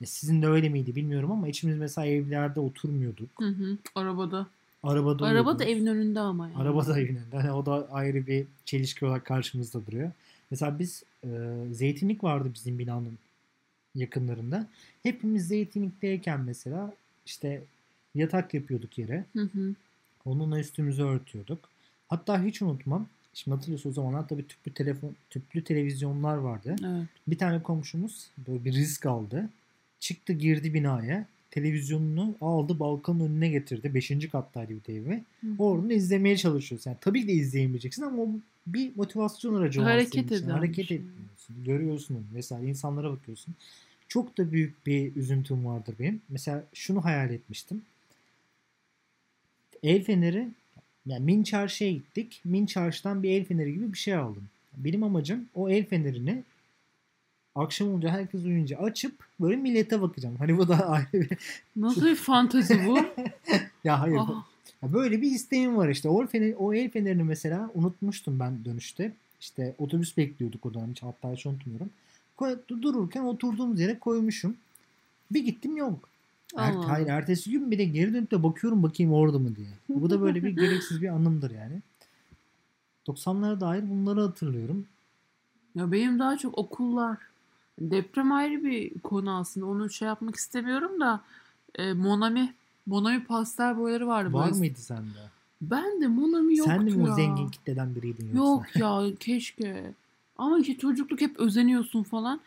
e, 0.00 0.06
sizin 0.06 0.42
de 0.42 0.46
öyle 0.48 0.68
miydi 0.68 0.96
bilmiyorum 0.96 1.32
ama 1.32 1.48
içimiz 1.48 1.78
mesela 1.78 2.06
evlerde 2.06 2.60
oturmuyorduk. 2.60 3.30
Hı 3.40 3.48
hı. 3.48 3.78
Arabada. 3.94 4.46
Araba 4.84 5.18
da 5.18 5.24
uyuyorduk. 5.24 5.62
evin 5.62 5.86
önünde 5.86 6.20
ama 6.20 6.48
yani. 6.48 6.56
Araba 6.58 6.86
da 6.86 7.00
evin 7.00 7.16
önünde. 7.16 7.36
Hani 7.36 7.52
o 7.52 7.66
da 7.66 7.88
ayrı 7.90 8.26
bir 8.26 8.46
çelişki 8.64 9.06
olarak 9.06 9.24
karşımızda 9.24 9.86
duruyor. 9.86 10.10
Mesela 10.50 10.78
biz 10.78 11.02
e, 11.24 11.28
zeytinlik 11.72 12.24
vardı 12.24 12.50
bizim 12.54 12.78
binanın 12.78 13.18
yakınlarında. 13.94 14.66
Hepimiz 15.02 15.48
zeytinlikteyken 15.48 16.40
mesela 16.40 16.94
işte 17.26 17.62
yatak 18.14 18.54
yapıyorduk 18.54 18.98
yere. 18.98 19.24
Hı 19.32 19.42
hı. 19.42 19.74
Onunla 20.24 20.58
üstümüzü 20.60 21.02
örtüyorduk. 21.02 21.68
Hatta 22.08 22.42
hiç 22.42 22.62
unutmam. 22.62 23.06
Şimdi 23.34 23.54
hatırlıyorsun 23.54 23.90
o 23.90 23.92
zamanlar 23.92 24.28
tabii 24.28 24.46
tüplü 24.46 24.72
telefon, 24.72 25.16
tüplü 25.30 25.64
televizyonlar 25.64 26.36
vardı. 26.36 26.76
Evet. 26.84 27.08
Bir 27.26 27.38
tane 27.38 27.62
komşumuz 27.62 28.30
böyle 28.48 28.64
bir 28.64 28.72
risk 28.72 29.06
aldı. 29.06 29.50
Çıktı 30.00 30.32
girdi 30.32 30.74
binaya. 30.74 31.26
Televizyonunu 31.54 32.34
aldı 32.40 32.78
balkonun 32.78 33.20
önüne 33.20 33.48
getirdi. 33.48 33.94
Beşinci 33.94 34.30
kattaydı 34.30 34.72
bir 34.88 34.94
evi. 34.94 35.24
Hı. 35.40 35.46
Oradan 35.58 35.90
izlemeye 35.90 36.36
çalışıyorsun. 36.36 36.90
Yani 36.90 36.98
tabii 37.00 37.20
ki 37.20 37.28
de 37.28 37.32
izleyemeyeceksin 37.32 38.02
ama 38.02 38.22
o 38.22 38.28
bir 38.66 38.96
motivasyon 38.96 39.54
aracı 39.54 39.80
Hareket 39.80 40.28
senin 40.28 40.38
için. 40.38 40.48
Hareket 40.48 40.86
şey. 40.86 40.96
etmiyorsun. 40.96 41.64
Görüyorsun. 41.64 42.26
Mesela 42.32 42.60
insanlara 42.60 43.12
bakıyorsun. 43.12 43.54
Çok 44.08 44.38
da 44.38 44.52
büyük 44.52 44.86
bir 44.86 45.16
üzüntüm 45.16 45.66
vardır 45.66 45.94
benim. 45.98 46.20
Mesela 46.28 46.64
şunu 46.72 47.04
hayal 47.04 47.30
etmiştim. 47.30 47.82
El 49.82 50.04
feneri 50.04 50.48
yani 51.06 51.24
Min 51.24 51.42
Çarşı'ya 51.42 51.92
gittik. 51.92 52.40
Min 52.44 52.66
Çarşı'dan 52.66 53.22
bir 53.22 53.30
el 53.30 53.44
feneri 53.44 53.72
gibi 53.72 53.92
bir 53.92 53.98
şey 53.98 54.14
aldım. 54.14 54.48
Benim 54.76 55.02
amacım 55.02 55.46
o 55.54 55.68
el 55.68 55.86
fenerini 55.86 56.42
akşam 57.54 57.88
olunca 57.88 58.08
herkes 58.10 58.44
uyuyunca 58.44 58.78
açıp 58.78 59.24
böyle 59.40 59.56
millete 59.56 60.00
bakacağım. 60.02 60.36
Hani 60.36 60.58
bu 60.58 60.68
da 60.68 60.74
ayrı 60.90 61.12
bir... 61.12 61.28
Nasıl 61.76 62.06
bir 62.06 62.14
fantezi 62.16 62.86
bu? 62.86 62.98
Ya 63.84 64.00
hayır. 64.00 64.16
Ah, 64.20 64.44
Ya 64.82 64.92
böyle 64.92 65.22
bir 65.22 65.30
isteğim 65.30 65.76
var 65.76 65.88
işte. 65.88 66.08
O 66.08 66.22
el, 66.22 66.26
feneri, 66.28 66.56
o 66.56 66.72
el 66.74 66.90
fenerini 66.90 67.22
mesela 67.24 67.70
unutmuştum 67.74 68.40
ben 68.40 68.64
dönüşte. 68.64 69.12
İşte 69.40 69.74
otobüs 69.78 70.16
bekliyorduk 70.16 70.66
o 70.66 70.74
dönem. 70.74 70.90
Hiç, 70.90 71.02
hatta 71.02 71.32
hiç 71.32 71.46
unutmuyorum. 71.46 71.90
Koy- 72.36 72.58
dururken 72.68 73.22
oturduğumuz 73.22 73.80
yere 73.80 73.98
koymuşum. 73.98 74.56
Bir 75.30 75.44
gittim 75.44 75.76
yok. 75.76 76.08
Er, 76.56 76.72
hayır 76.72 77.06
ertesi 77.06 77.50
gün 77.50 77.70
bir 77.70 77.78
de 77.78 77.84
geri 77.84 78.14
dönüp 78.14 78.30
de 78.30 78.42
bakıyorum 78.42 78.82
bakayım 78.82 79.12
orada 79.12 79.38
mı 79.38 79.56
diye. 79.56 79.68
Bu 79.88 80.10
da 80.10 80.20
böyle 80.20 80.42
bir 80.44 80.50
gereksiz 80.50 81.02
bir 81.02 81.08
anımdır 81.08 81.50
yani. 81.50 81.80
90'lara 83.06 83.60
dair 83.60 83.90
bunları 83.90 84.20
hatırlıyorum. 84.20 84.86
Ya 85.74 85.92
benim 85.92 86.18
daha 86.18 86.38
çok 86.38 86.58
okullar. 86.58 87.18
Deprem 87.80 88.32
ayrı 88.32 88.64
bir 88.64 88.98
konu 88.98 89.36
aslında. 89.36 89.66
Onu 89.66 89.90
şey 89.90 90.08
yapmak 90.08 90.36
istemiyorum 90.36 91.00
da 91.00 91.20
e, 91.74 91.92
Monami 91.92 92.54
Monami 92.86 93.24
pastel 93.24 93.78
boyaları 93.78 94.06
vardı. 94.06 94.32
Var 94.32 94.46
böyle. 94.46 94.58
mıydı 94.58 94.78
sende? 94.78 95.30
Ben 95.62 96.00
de 96.00 96.06
Monami 96.06 96.56
yoktu 96.56 96.72
Sen 96.76 96.86
de 96.86 96.94
mi 96.94 97.06
ya. 97.06 97.12
o 97.12 97.16
zengin 97.16 97.48
kitleden 97.48 97.94
biriydin 97.94 98.26
yoksa? 98.26 98.38
Yok 98.38 98.76
ya 98.76 99.14
keşke. 99.20 99.94
Ama 100.38 100.58
işte 100.58 100.78
çocukluk 100.78 101.20
hep 101.20 101.40
özeniyorsun 101.40 102.02
falan. 102.02 102.40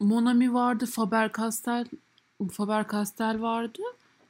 Monami 0.00 0.54
vardı, 0.54 0.86
Faber 0.86 1.32
Castell 1.36 1.86
Faber 2.52 2.88
Castell 2.88 3.40
vardı. 3.40 3.82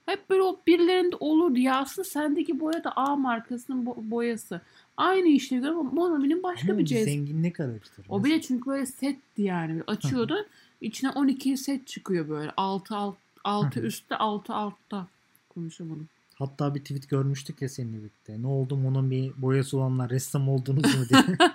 Hep 0.06 0.30
böyle 0.30 0.42
o 0.42 0.60
birilerinde 0.96 1.16
olurdu. 1.20 1.58
Ya 1.58 1.76
aslında 1.80 2.08
sendeki 2.08 2.60
boya 2.60 2.84
da 2.84 2.92
A 2.96 3.16
markasının 3.16 3.86
bo- 3.86 4.10
boyası. 4.10 4.60
Aynı 4.96 5.28
işlevi 5.28 5.60
görüyor 5.60 5.80
ama 5.80 5.90
Monami'nin 5.90 6.42
başka 6.42 6.68
Ama 6.68 6.78
bir 6.78 6.82
o 6.82 6.86
cez. 6.86 7.04
zenginlik 7.04 7.60
araçtır. 7.60 8.06
O 8.08 8.24
bile 8.24 8.40
çünkü 8.42 8.66
böyle 8.70 8.86
setti 8.86 9.42
yani. 9.42 9.82
Açıyordun. 9.86 10.46
içine 10.80 11.10
12 11.10 11.56
set 11.56 11.86
çıkıyor 11.86 12.28
böyle. 12.28 12.52
6 12.56 12.96
alt, 12.96 13.16
6 13.44 13.80
Hı 13.80 13.82
hı. 13.82 13.86
üstte 13.86 14.16
6 14.16 14.54
altta. 14.54 15.06
Konuşamadım. 15.54 16.08
Hatta 16.34 16.74
bir 16.74 16.80
tweet 16.80 17.08
görmüştük 17.08 17.62
ya 17.62 17.68
seninle 17.68 17.98
birlikte. 17.98 18.42
Ne 18.42 18.46
oldu 18.46 18.76
bir 19.10 19.32
boyası 19.42 19.76
olanlar 19.78 20.10
ressam 20.10 20.48
oldunuz 20.48 20.84
mu 20.84 21.04
diye. 21.08 21.36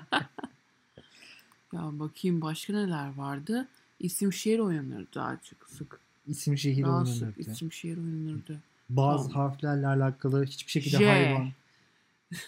Ya 1.73 1.81
bakayım 1.99 2.41
başka 2.41 2.73
neler 2.73 3.15
vardı. 3.17 3.67
İsim 3.99 4.33
şehir 4.33 4.59
oynanırdı 4.59 5.07
daha 5.15 5.37
çok 5.37 5.69
sık. 5.69 5.99
İsim 6.27 6.57
şehir 6.57 6.83
Daha 6.83 7.05
sık 7.05 7.21
oynanırdı. 7.21 7.39
isim 7.51 7.71
şehir 7.71 7.97
oynanırdı. 7.97 8.59
Bazı 8.95 9.29
Tamam. 9.31 9.49
harflerle 9.49 9.87
alakalı 9.87 10.45
hiçbir 10.45 10.71
şekilde 10.71 10.97
J. 10.97 11.05
hayvan. 11.05 11.49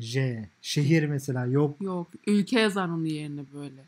J. 0.00 0.48
Şehir 0.62 1.06
mesela 1.06 1.46
yok. 1.46 1.80
Yok 1.80 2.08
ülke 2.26 2.60
yazar 2.60 2.88
onun 2.88 3.04
yerine 3.04 3.40
böyle. 3.54 3.84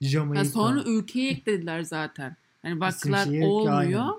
Jamaika. 0.00 0.38
Ya 0.38 0.44
sonra 0.44 0.82
ülkeyi 0.82 1.30
eklediler 1.30 1.82
zaten. 1.82 2.36
Hani 2.62 2.80
baktılar 2.80 3.24
şehir 3.24 3.42
olmuyor. 3.42 3.78
aynen. 3.78 4.10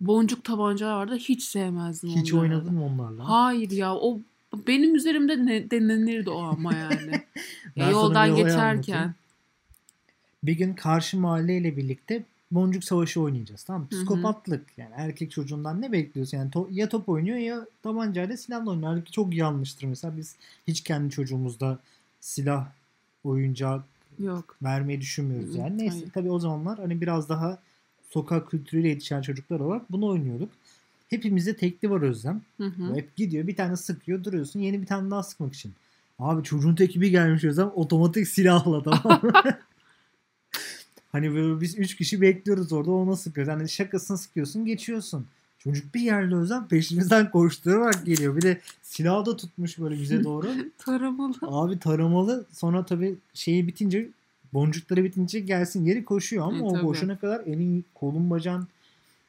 Boncuk 0.00 0.44
tabancalar 0.44 0.94
vardı. 0.96 1.16
Hiç 1.16 1.42
sevmezdim 1.42 2.10
Hiç 2.10 2.32
onları. 2.34 2.42
oynadın 2.52 2.74
mı 2.74 2.84
onlarla? 2.86 3.28
Hayır 3.28 3.70
ya 3.70 3.94
o 3.94 4.20
benim 4.66 4.94
üzerimde 4.94 5.46
ne, 5.46 5.70
denenirdi 5.70 6.30
o 6.30 6.42
ama 6.42 6.74
yani. 6.74 7.24
Ya 7.76 7.90
yoldan 7.90 8.36
geçerken. 8.36 8.68
anlatayım. 8.72 9.14
Bir 10.44 10.52
gün 10.52 10.74
karşı 10.74 11.18
mahalleyle 11.20 11.76
birlikte 11.76 12.22
boncuk 12.54 12.84
savaşı 12.84 13.20
oynayacağız. 13.20 13.62
Tamam. 13.62 13.88
Psikopatlık. 13.88 14.66
Yani 14.76 14.92
erkek 14.96 15.30
çocuğundan 15.30 15.82
ne 15.82 15.92
bekliyorsun? 15.92 16.38
Yani 16.38 16.50
to- 16.50 16.72
ya 16.72 16.88
top 16.88 17.08
oynuyor 17.08 17.36
ya 17.36 17.66
tabancayla 17.82 18.36
silahla 18.36 18.70
oynuyor. 18.70 18.88
Halbuki 18.88 19.12
çok 19.12 19.34
yanlıştır 19.34 19.86
mesela. 19.86 20.16
Biz 20.16 20.36
hiç 20.68 20.80
kendi 20.80 21.10
çocuğumuzda 21.10 21.78
silah 22.20 22.66
oyuncağı 23.24 23.82
Yok. 24.18 24.56
vermeyi 24.62 25.00
düşünmüyoruz 25.00 25.54
yani. 25.56 25.78
Neyse 25.78 25.96
hayır. 25.96 26.10
tabii 26.14 26.30
o 26.30 26.38
zamanlar 26.38 26.78
hani 26.78 27.00
biraz 27.00 27.28
daha 27.28 27.58
sokak 28.10 28.50
kültürüyle 28.50 28.88
yetişen 28.88 29.22
çocuklar 29.22 29.60
olarak 29.60 29.92
bunu 29.92 30.06
oynuyorduk. 30.06 30.48
Hepimizde 31.08 31.56
tekli 31.56 31.90
var 31.90 32.00
Özlem. 32.00 32.40
Hı 32.56 32.64
hı. 32.66 32.94
Hep 32.94 33.16
gidiyor 33.16 33.46
bir 33.46 33.56
tane 33.56 33.76
sıkıyor 33.76 34.24
duruyorsun 34.24 34.60
yeni 34.60 34.80
bir 34.82 34.86
tane 34.86 35.10
daha 35.10 35.22
sıkmak 35.22 35.54
için. 35.54 35.72
Abi 36.18 36.42
çocuğun 36.42 36.74
teki 36.74 37.00
bir 37.00 37.08
gelmiş 37.08 37.44
Özlem 37.44 37.70
otomatik 37.74 38.28
silahla 38.28 38.82
tamam? 38.82 39.22
hani 41.14 41.34
böyle 41.34 41.60
biz 41.60 41.78
üç 41.78 41.96
kişi 41.96 42.20
bekliyoruz 42.20 42.72
orada 42.72 42.90
ona 42.90 43.16
sıkıyoruz. 43.16 43.52
Hani 43.52 43.68
şakasını 43.68 44.18
sıkıyorsun 44.18 44.64
geçiyorsun. 44.66 45.26
Çocuk 45.58 45.94
bir 45.94 46.00
yerde 46.00 46.34
Özlem 46.34 46.68
peşimizden 46.68 47.30
koşturarak 47.30 48.06
geliyor. 48.06 48.36
Bir 48.36 48.42
de 48.42 48.60
silahı 48.82 49.26
da 49.26 49.36
tutmuş 49.36 49.78
böyle 49.78 50.00
bize 50.00 50.24
doğru. 50.24 50.48
Taramalı. 50.78 51.34
Abi 51.42 51.78
taramalı 51.78 52.44
sonra 52.52 52.84
tabii 52.86 53.14
şeyi 53.34 53.66
bitince 53.66 54.08
boncukları 54.52 55.04
bitince 55.04 55.40
gelsin 55.40 55.84
geri 55.84 56.04
koşuyor 56.04 56.46
ama 56.46 56.58
E, 56.58 56.62
o 56.62 56.72
tabii. 56.72 56.82
koşana 56.82 57.18
kadar 57.18 57.40
elin 57.40 57.84
kolun 57.94 58.30
bacağın 58.30 58.68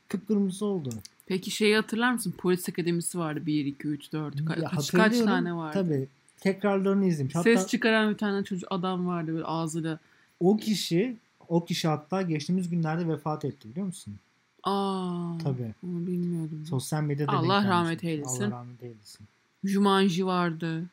kıpkırmızı 0.08 0.66
oldu. 0.66 0.90
Peki 1.26 1.52
şeyi 1.52 1.76
hatırlar 1.76 2.12
mısın? 2.14 2.34
Polis 2.38 2.70
akademisi 2.70 3.18
vardı. 3.20 3.46
1, 3.46 3.66
2, 3.66 3.88
3, 3.88 4.12
4. 4.14 4.36
Ka- 4.36 4.76
kaç, 4.76 4.92
kaç 4.92 5.20
tane 5.20 5.54
vardı? 5.56 5.74
Tabii 5.74 6.08
tekrarlarını 6.40 7.06
izlemiş. 7.06 7.36
Hatta 7.36 7.44
Ses 7.44 7.68
çıkaran 7.68 8.14
bir 8.14 8.18
tane 8.18 8.44
çocuk 8.44 8.68
adam 8.72 9.08
vardı 9.08 9.34
böyle 9.34 9.44
ağzıyla. 9.46 10.00
o 10.40 10.58
kişi 10.58 11.16
o 11.48 11.66
kişi 11.66 11.88
hatta 11.88 12.22
geçtiğimiz 12.22 12.70
günlerde 12.70 13.08
vefat 13.08 13.46
etti 13.46 13.70
biliyor 13.70 13.86
musun? 13.86 14.16
Aa. 14.64 15.38
Tabii. 15.44 15.74
Onu 15.84 16.08
bilmiyordum. 16.08 16.66
Sosyal 16.66 17.04
medyada 17.04 17.32
Allah 17.32 17.68
rahmet 17.68 18.04
eylesin. 18.04 18.44
Allah 18.44 18.52
rahmet 18.52 18.84
eylesin. 18.84 19.28
Jumanji 19.64 20.26
vardı. 20.26 20.84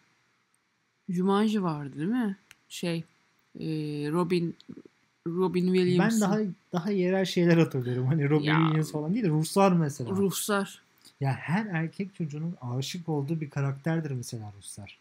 Jumanji 1.08 1.62
vardı 1.62 1.98
değil 1.98 2.08
mi? 2.08 2.36
Şey 2.68 3.04
e, 3.60 3.66
Robin 4.10 4.56
Robin 5.26 5.74
Williams. 5.74 6.12
Ben 6.12 6.20
daha 6.20 6.38
daha 6.72 6.90
yerel 6.90 7.24
şeyler 7.24 7.58
hatırlıyorum. 7.58 8.06
Hani 8.06 8.30
Robin 8.30 8.44
Ya. 8.44 8.56
Williams 8.56 8.92
falan 8.92 9.14
değil 9.14 9.24
de 9.24 9.28
Ruslar 9.28 9.72
mesela. 9.72 10.10
Ruslar. 10.10 10.82
Ya 11.20 11.32
her 11.32 11.66
erkek 11.66 12.14
çocuğunun 12.14 12.54
aşık 12.60 13.08
olduğu 13.08 13.40
bir 13.40 13.50
karakterdir 13.50 14.10
mesela 14.10 14.52
Ruslar. 14.58 14.98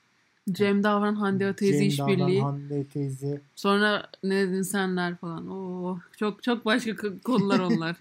Cem 0.52 0.84
Davran 0.84 1.16
Hande 1.16 1.56
Cem 1.60 1.82
işbirliği. 1.82 2.42
Hande 2.42 2.84
teyze. 2.84 3.42
Sonra 3.56 4.08
ne 4.24 4.48
dedin 4.48 4.62
senler 4.62 5.16
falan. 5.16 5.48
Oo, 5.48 6.00
çok 6.18 6.44
çok 6.44 6.66
başka 6.66 6.96
konular 7.24 7.60
onlar. 7.72 7.96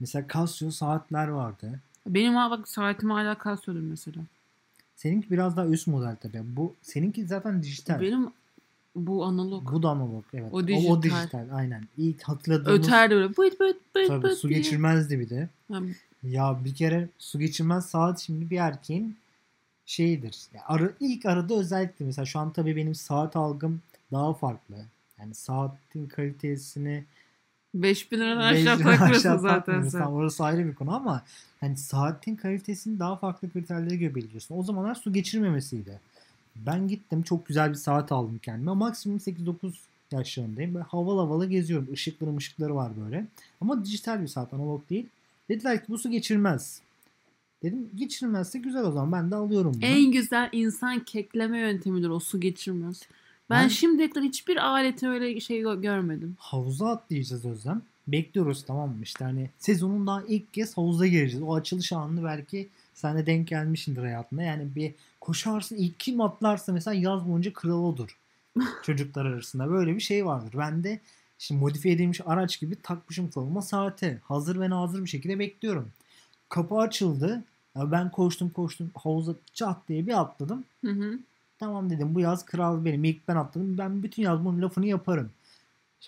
Mesela 0.00 0.26
Casio 0.34 0.70
saatler 0.70 1.28
vardı. 1.28 1.80
Benim 2.06 2.34
ha 2.34 2.50
bak 2.50 2.68
saatim 2.68 3.10
hala 3.10 3.36
Casio'dur 3.44 3.80
mesela. 3.80 4.20
Seninki 4.96 5.30
biraz 5.30 5.56
daha 5.56 5.66
üst 5.66 5.86
model 5.86 6.16
tabii. 6.22 6.42
Bu 6.56 6.74
seninki 6.82 7.26
zaten 7.26 7.62
dijital. 7.62 8.00
Benim 8.00 8.28
bu 8.96 9.24
analog. 9.24 9.72
Bu 9.72 9.82
da 9.82 9.88
analog 9.88 10.24
evet. 10.34 10.48
O 10.52 10.56
O, 10.56 10.60
o 10.60 10.66
dijital. 10.66 11.02
dijital. 11.02 11.46
aynen. 11.52 11.82
İlk 11.98 12.22
hatırladığımız 12.22 12.78
Öterdi 12.78 13.14
böyle. 13.14 13.28
Bıt 13.28 13.60
bıt 13.60 13.76
bıt 13.94 14.06
tabii 14.08 14.22
bıt 14.22 14.38
su 14.38 14.48
diye. 14.48 14.58
geçirmezdi 14.58 15.18
bir 15.20 15.30
de. 15.30 15.48
Ya 16.22 16.58
bir 16.64 16.74
kere 16.74 17.08
su 17.18 17.38
geçirmez 17.38 17.86
saat 17.86 18.20
şimdi 18.20 18.50
bir 18.50 18.56
erkeğin 18.58 19.16
şeyidir. 19.86 20.36
Ya 20.54 20.62
ara, 20.66 20.90
ilk 21.00 21.26
arada 21.26 21.54
özellikle 21.54 22.04
mesela 22.04 22.24
şu 22.24 22.38
an 22.38 22.52
tabii 22.52 22.76
benim 22.76 22.94
saat 22.94 23.36
algım 23.36 23.80
daha 24.12 24.34
farklı. 24.34 24.76
Yani 25.20 25.34
saatin 25.34 26.06
kalitesini 26.06 27.04
5000 27.74 28.20
liradan 28.20 28.38
aşağı 28.38 28.78
takmıyorsun 28.78 29.36
zaten 29.36 29.82
sen. 29.82 29.98
Tamam, 29.98 30.14
orası 30.14 30.44
ayrı 30.44 30.66
bir 30.66 30.74
konu 30.74 30.94
ama 30.94 31.22
hani 31.60 31.76
saatin 31.76 32.36
kalitesini 32.36 32.98
daha 32.98 33.16
farklı 33.16 33.50
kriterlere 33.52 33.96
göre 33.96 34.14
belirliyorsun. 34.14 34.58
O 34.58 34.62
zamanlar 34.62 34.94
su 34.94 35.12
geçirmemesiydi. 35.12 36.00
Ben 36.56 36.88
gittim 36.88 37.22
çok 37.22 37.46
güzel 37.46 37.70
bir 37.70 37.74
saat 37.74 38.12
aldım 38.12 38.40
kendime. 38.42 38.72
Maksimum 38.72 39.18
8-9 39.18 39.72
yaşlarındayım. 40.12 40.74
Böyle 40.74 40.84
havalı 40.84 41.20
havalı 41.20 41.46
geziyorum. 41.46 41.92
Işıkları 41.92 42.36
ışıkları 42.36 42.76
var 42.76 42.92
böyle. 43.04 43.26
Ama 43.60 43.84
dijital 43.84 44.22
bir 44.22 44.28
saat 44.28 44.54
analog 44.54 44.90
değil. 44.90 45.06
Dediler 45.48 45.78
ki 45.78 45.84
bu 45.88 45.98
su 45.98 46.10
geçirmez. 46.10 46.80
Dedim 47.64 47.90
geçirmezse 47.94 48.58
güzel 48.58 48.84
o 48.84 48.92
zaman 48.92 49.12
ben 49.12 49.30
de 49.30 49.34
alıyorum 49.34 49.72
bunu. 49.74 49.84
En 49.84 50.12
güzel 50.12 50.48
insan 50.52 51.04
kekleme 51.04 51.58
yöntemidir 51.58 52.08
o 52.08 52.20
su 52.20 52.40
geçirmez. 52.40 53.02
Ben, 53.50 53.62
Ben- 53.64 53.68
şimdiye 53.68 54.10
kadar 54.10 54.24
hiçbir 54.24 54.56
aleti 54.56 55.08
öyle 55.08 55.40
şey 55.40 55.60
gö- 55.60 55.82
görmedim. 55.82 56.36
Havuza 56.38 56.88
atlayacağız 56.88 57.44
Özlem. 57.44 57.82
Bekliyoruz 58.08 58.64
tamam 58.64 58.88
mı? 58.88 59.02
İşte 59.02 59.24
hani 59.24 59.50
sezonun 59.58 60.06
daha 60.06 60.22
ilk 60.22 60.54
kez 60.54 60.76
havuza 60.76 61.06
gireceğiz. 61.06 61.42
O 61.42 61.54
açılış 61.54 61.92
anını 61.92 62.24
belki 62.24 62.68
sen 62.94 63.16
de 63.16 63.26
denk 63.26 63.48
gelmişsindir 63.48 64.02
hayatında. 64.02 64.42
Yani 64.42 64.74
bir 64.76 64.94
koşarsın 65.20 65.76
ilk 65.76 66.00
kim 66.00 66.20
atlarsa 66.20 66.72
mesela 66.72 66.94
yaz 66.94 67.28
boyunca 67.28 67.52
kral 67.52 67.84
odur. 67.84 68.18
Çocuklar 68.82 69.24
arasında 69.24 69.70
böyle 69.70 69.94
bir 69.94 70.00
şey 70.00 70.26
vardır. 70.26 70.54
Ben 70.58 70.84
de 70.84 71.00
şimdi 71.38 71.60
modifiye 71.60 71.94
edilmiş 71.94 72.20
araç 72.26 72.60
gibi 72.60 72.76
takmışım 72.82 73.30
koluma 73.30 73.62
saate. 73.62 74.18
Hazır 74.24 74.60
ve 74.60 74.70
nazır 74.70 75.04
bir 75.04 75.08
şekilde 75.08 75.38
bekliyorum. 75.38 75.92
Kapı 76.48 76.74
açıldı. 76.74 77.44
Ya 77.76 77.92
ben 77.92 78.10
koştum 78.10 78.50
koştum 78.50 78.90
havuza 78.94 79.34
çat 79.52 79.88
diye 79.88 80.06
bir 80.06 80.20
atladım. 80.20 80.64
Hı 80.84 80.90
hı. 80.90 81.18
Tamam 81.58 81.90
dedim 81.90 82.14
bu 82.14 82.20
yaz 82.20 82.44
kral 82.44 82.84
benim. 82.84 83.04
İlk 83.04 83.28
ben 83.28 83.36
atladım. 83.36 83.78
Ben 83.78 84.02
bütün 84.02 84.22
yaz 84.22 84.44
bunun 84.44 84.62
lafını 84.62 84.86
yaparım. 84.86 85.30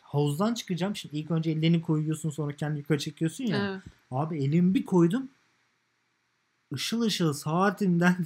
Havuzdan 0.03 0.55
çıkacağım. 0.55 0.97
Şimdi 0.97 1.17
ilk 1.17 1.31
önce 1.31 1.51
ellerini 1.51 1.83
koyuyorsun 1.83 2.31
sonra 2.31 2.57
kendi 2.57 2.79
yukarı 2.79 2.99
çekiyorsun 2.99 3.45
ya. 3.45 3.57
Evet. 3.57 3.83
Abi 4.11 4.45
elimi 4.45 4.75
bir 4.75 4.85
koydum. 4.85 5.29
Işıl 6.75 7.01
ışıl 7.01 7.33
saatinden 7.33 8.17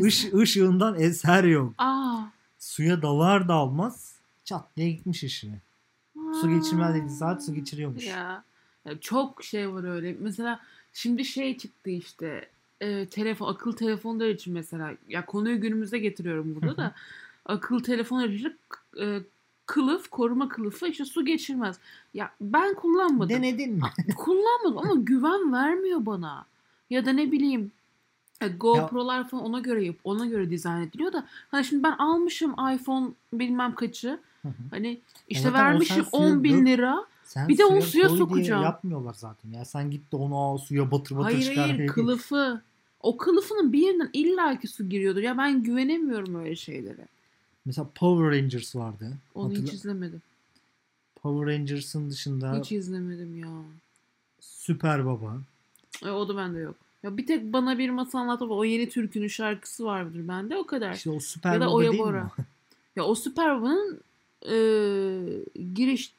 ış, 0.00 0.34
ışığından 0.34 1.00
eser 1.00 1.44
yok. 1.44 1.74
Aa. 1.78 2.22
Suya 2.58 3.02
dalar 3.02 3.48
dalmaz 3.48 4.14
çat 4.44 4.76
diye 4.76 4.90
gitmiş 4.90 5.24
ışığı. 5.24 5.60
Su 6.14 6.50
geçirmez 6.50 6.94
dedi 6.94 7.10
saat 7.10 7.44
su 7.44 7.54
geçiriyormuş. 7.54 8.06
Ya. 8.06 8.44
Ya 8.84 9.00
çok 9.00 9.44
şey 9.44 9.72
var 9.72 9.84
öyle. 9.84 10.16
Mesela 10.20 10.60
şimdi 10.92 11.24
şey 11.24 11.58
çıktı 11.58 11.90
işte. 11.90 12.48
E, 12.84 13.06
telefon, 13.06 13.52
akıl 13.52 13.72
telefonlar 13.72 14.28
için 14.28 14.54
mesela. 14.54 14.92
Ya 15.08 15.26
konuyu 15.26 15.60
günümüze 15.60 15.98
getiriyorum 15.98 16.54
burada 16.54 16.76
da. 16.76 16.94
akıl 17.46 17.80
telefonlar 17.80 18.28
için 18.28 18.58
e, 19.00 19.20
kılıf, 19.66 20.08
koruma 20.08 20.48
kılıfı 20.48 20.88
işte 20.88 21.04
su 21.04 21.24
geçirmez. 21.24 21.76
Ya 22.14 22.30
ben 22.40 22.74
kullanmadım. 22.74 23.36
Denedin 23.36 23.72
mi? 23.74 23.82
kullanmadım 24.16 24.78
ama 24.78 24.94
güven 24.94 25.52
vermiyor 25.52 26.06
bana. 26.06 26.46
Ya 26.90 27.06
da 27.06 27.12
ne 27.12 27.32
bileyim 27.32 27.72
e, 28.40 28.48
GoPro'lar 28.48 29.28
falan 29.28 29.44
ona 29.44 29.60
göre 29.60 29.84
yap, 29.84 29.96
ona 30.04 30.26
göre 30.26 30.50
dizayn 30.50 30.80
ediliyor 30.82 31.12
da 31.12 31.26
hani 31.50 31.64
şimdi 31.64 31.82
ben 31.82 31.92
almışım 31.92 32.54
iPhone 32.74 33.10
bilmem 33.32 33.74
kaçı. 33.74 34.20
Hı 34.42 34.48
hı. 34.48 34.52
Hani 34.70 35.00
işte 35.28 35.50
zaten 35.50 35.64
vermişim 35.66 35.96
sen 35.96 36.18
suya 36.18 36.32
10 36.32 36.44
bin 36.44 36.66
lira. 36.66 37.06
Sen 37.24 37.48
Bir 37.48 37.58
de 37.58 37.64
onu 37.64 37.82
suya 37.82 38.08
sokacağım. 38.08 38.62
yapmıyorlar 38.62 39.14
zaten. 39.14 39.50
Ya 39.50 39.64
sen 39.64 39.90
git 39.90 40.12
de 40.12 40.16
onu 40.16 40.58
suya 40.58 40.90
batır 40.90 41.16
batır 41.16 41.24
Hayır 41.24 41.42
çıkar. 41.42 41.64
hayır 41.64 41.78
değil. 41.78 41.90
kılıfı. 41.90 42.62
O 43.04 43.16
kılıfının 43.16 43.72
bir 43.72 43.78
yerinden 43.78 44.10
illaki 44.12 44.68
su 44.68 44.88
giriyordur. 44.88 45.20
Ya 45.20 45.38
ben 45.38 45.62
güvenemiyorum 45.62 46.34
öyle 46.34 46.56
şeylere. 46.56 47.08
Mesela 47.64 47.88
Power 47.94 48.40
Rangers 48.40 48.76
vardı. 48.76 49.12
Onu 49.34 49.48
Hatırla- 49.48 49.66
hiç 49.66 49.72
izlemedim. 49.72 50.22
Power 51.22 51.54
Rangers'ın 51.54 52.10
dışında 52.10 52.58
Hiç 52.60 52.72
izlemedim 52.72 53.38
ya. 53.38 53.48
Süper 54.40 55.06
Baba. 55.06 55.40
E, 56.04 56.10
o 56.10 56.28
da 56.28 56.36
bende 56.36 56.58
yok. 56.58 56.76
Ya 57.02 57.16
bir 57.16 57.26
tek 57.26 57.52
bana 57.52 57.78
bir 57.78 57.90
masal 57.90 58.18
anlatma. 58.18 58.46
O 58.46 58.64
yeni 58.64 58.88
türkünün 58.88 59.28
şarkısı 59.28 59.84
vardır 59.84 60.28
bende 60.28 60.56
o 60.56 60.66
kadar. 60.66 60.94
İşte 60.94 61.10
o 61.10 61.20
Süper 61.20 61.54
Ya 61.54 61.60
da 61.60 61.66
Baba 61.66 61.80
değil 61.80 62.02
mi? 62.02 62.22
Ya 62.96 63.04
o 63.04 63.14
Süper 63.14 63.56
Baba'nın 63.60 64.00
e, 64.42 64.56
giriş 65.74 66.14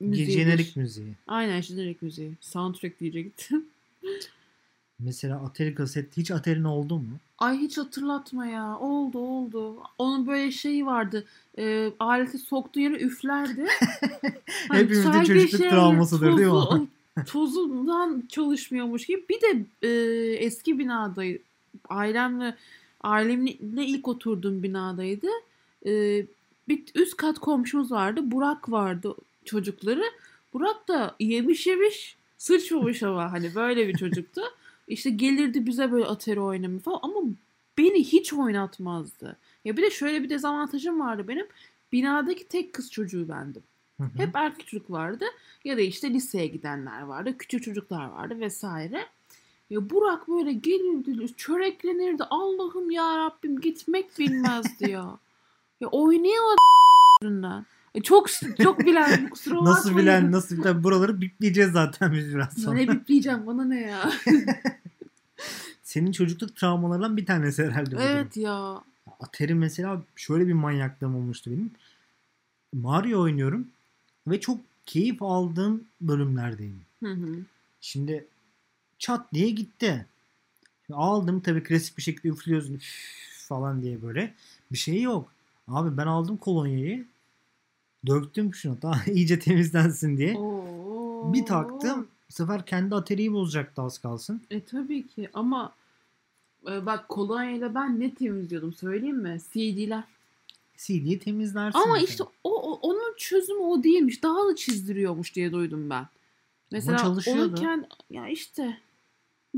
müziği. 0.00 0.30
Jenerik 0.30 0.76
müziği. 0.76 1.14
Aynen 1.26 1.60
jenerik 1.60 2.02
müziği. 2.02 2.32
Soundtrack 2.40 3.00
diyecektim. 3.00 3.64
Mesela 5.04 5.36
Atari 5.44 5.74
kaset. 5.74 6.16
Hiç 6.16 6.30
Atari'nin 6.30 6.64
oldu 6.64 6.94
mu? 6.98 7.04
Ay 7.38 7.58
hiç 7.58 7.78
hatırlatma 7.78 8.46
ya. 8.46 8.78
Oldu 8.78 9.18
oldu. 9.18 9.76
Onun 9.98 10.26
böyle 10.26 10.50
şeyi 10.52 10.86
vardı. 10.86 11.24
E, 11.58 11.92
aleti 12.00 12.38
soktuğu 12.38 12.80
yere 12.80 12.94
üflerdi. 12.94 13.66
Hani 14.68 14.80
Hepimizin 14.80 15.12
çocukluk 15.12 15.70
travmasıdır 15.70 16.26
değil 16.36 16.48
mi? 16.48 16.54
tozu- 16.54 16.86
Tozundan 17.26 18.22
çalışmıyormuş 18.28 19.06
gibi. 19.06 19.24
Bir 19.28 19.40
de 19.40 19.66
e, 19.82 19.88
eski 20.34 20.78
binadaydı. 20.78 21.38
Ailemle 21.88 22.56
ailemle 23.00 23.86
ilk 23.86 24.08
oturduğum 24.08 24.62
binadaydı. 24.62 25.26
E, 25.86 25.90
bir 26.68 26.82
üst 26.94 27.16
kat 27.16 27.38
komşumuz 27.38 27.92
vardı. 27.92 28.20
Burak 28.24 28.70
vardı 28.70 29.14
çocukları. 29.44 30.02
Burak 30.52 30.88
da 30.88 31.14
yemiş 31.20 31.66
yemiş 31.66 32.16
sıçmamış 32.38 33.02
ama 33.02 33.32
hani 33.32 33.54
böyle 33.54 33.88
bir 33.88 33.98
çocuktu. 33.98 34.40
İşte 34.90 35.10
gelirdi 35.10 35.66
bize 35.66 35.92
böyle 35.92 36.04
atari 36.04 36.40
oynamaya 36.40 36.78
falan 36.78 37.00
ama 37.02 37.20
beni 37.78 38.04
hiç 38.04 38.32
oynatmazdı. 38.32 39.36
Ya 39.64 39.76
bir 39.76 39.82
de 39.82 39.90
şöyle 39.90 40.22
bir 40.22 40.30
dezavantajım 40.30 41.00
vardı 41.00 41.24
benim. 41.28 41.46
Binadaki 41.92 42.48
tek 42.48 42.72
kız 42.72 42.90
çocuğu 42.92 43.28
bendim. 43.28 43.62
Hı 43.96 44.04
hı. 44.04 44.08
Hep 44.16 44.36
erkek 44.36 44.66
çocuk 44.66 44.90
vardı. 44.90 45.24
Ya 45.64 45.76
da 45.76 45.80
işte 45.80 46.10
liseye 46.10 46.46
gidenler 46.46 47.02
vardı. 47.02 47.34
Küçük 47.38 47.62
çocuklar 47.62 48.04
vardı 48.08 48.40
vesaire. 48.40 49.06
Ya 49.70 49.90
Burak 49.90 50.28
böyle 50.28 50.52
gelirdi, 50.52 51.36
çöreklenirdi. 51.36 52.24
Allah'ım 52.30 52.90
ya 52.90 53.18
Rabbim 53.18 53.60
gitmek 53.60 54.18
bilmezdi 54.18 54.90
ya. 54.90 55.18
Ya 55.80 55.88
oynayamadı 55.88 56.56
yüzünden. 57.22 57.66
E, 57.94 58.02
Çok 58.02 58.28
çok 58.62 58.78
bilen 58.80 59.28
kusura 59.30 59.54
bakmayın. 59.54 59.76
Nasıl 59.76 59.96
bilen 59.96 60.32
nasıl 60.32 60.56
bilen 60.58 60.84
buraları 60.84 61.20
bipleyeceğiz 61.20 61.72
zaten 61.72 62.12
biz 62.12 62.34
biraz 62.34 62.52
sonra. 62.62 62.74
Ne 62.76 62.88
bipleyeceğim 62.88 63.46
bana 63.46 63.64
ne 63.64 63.80
ya. 63.80 64.12
Senin 65.82 66.12
çocukluk 66.12 66.56
travmalarından 66.56 67.16
bir 67.16 67.26
tanesi 67.26 67.64
herhalde 67.64 67.86
bu 67.86 67.90
durum. 67.90 68.02
evet 68.02 68.36
ya. 68.36 68.82
Atari 69.20 69.54
mesela 69.54 70.02
şöyle 70.16 70.46
bir 70.46 70.52
manyaklığım 70.52 71.16
olmuştu 71.16 71.50
benim. 71.50 71.70
Mario 72.72 73.20
oynuyorum 73.20 73.66
ve 74.26 74.40
çok 74.40 74.60
keyif 74.86 75.22
aldığım 75.22 75.84
bölümlerdeyim. 76.00 76.80
Hı 77.02 77.12
hı. 77.12 77.38
Şimdi 77.80 78.26
çat 78.98 79.32
diye 79.34 79.50
gitti. 79.50 80.06
Aldım 80.92 81.40
tabii 81.40 81.62
klasik 81.62 81.96
bir 81.98 82.02
şekilde 82.02 82.28
üflüyorsun 82.28 82.74
üf 82.74 82.84
falan 83.48 83.82
diye 83.82 84.02
böyle. 84.02 84.34
Bir 84.72 84.78
şey 84.78 85.02
yok. 85.02 85.32
Abi 85.68 85.96
ben 85.96 86.06
aldım 86.06 86.36
kolonyayı. 86.36 87.06
Döktüm 88.06 88.54
şunu 88.54 88.82
daha 88.82 89.04
iyice 89.10 89.38
temizlensin 89.38 90.16
diye. 90.16 90.36
Oo. 90.36 91.32
Bir 91.32 91.46
taktım. 91.46 92.08
Bu 92.30 92.34
sefer 92.34 92.66
kendi 92.66 92.94
ateriyi 92.94 93.32
bozacaktı 93.32 93.82
az 93.82 93.98
kalsın. 93.98 94.42
E 94.50 94.64
tabii 94.64 95.06
ki 95.06 95.28
ama 95.34 95.72
e, 96.70 96.86
bak 96.86 97.08
kolonyayla 97.08 97.74
ben 97.74 98.00
ne 98.00 98.14
temizliyordum 98.14 98.72
söyleyeyim 98.72 99.16
mi? 99.16 99.38
CD'ler. 99.52 100.04
CD'yi 100.76 101.18
temizlersin. 101.18 101.78
Ama 101.78 101.92
mesela. 101.92 102.06
işte 102.10 102.24
o, 102.44 102.62
o- 102.72 102.78
onun 102.82 103.14
çözümü 103.16 103.60
o 103.60 103.82
değilmiş. 103.82 104.22
Daha 104.22 104.48
da 104.48 104.56
çizdiriyormuş 104.56 105.34
diye 105.34 105.52
duydum 105.52 105.90
ben. 105.90 106.06
Mesela 106.70 106.98
çalışıyordu. 106.98 107.54
onu 107.60 107.64
kend- 107.66 107.86
ya 108.10 108.28
işte 108.28 108.78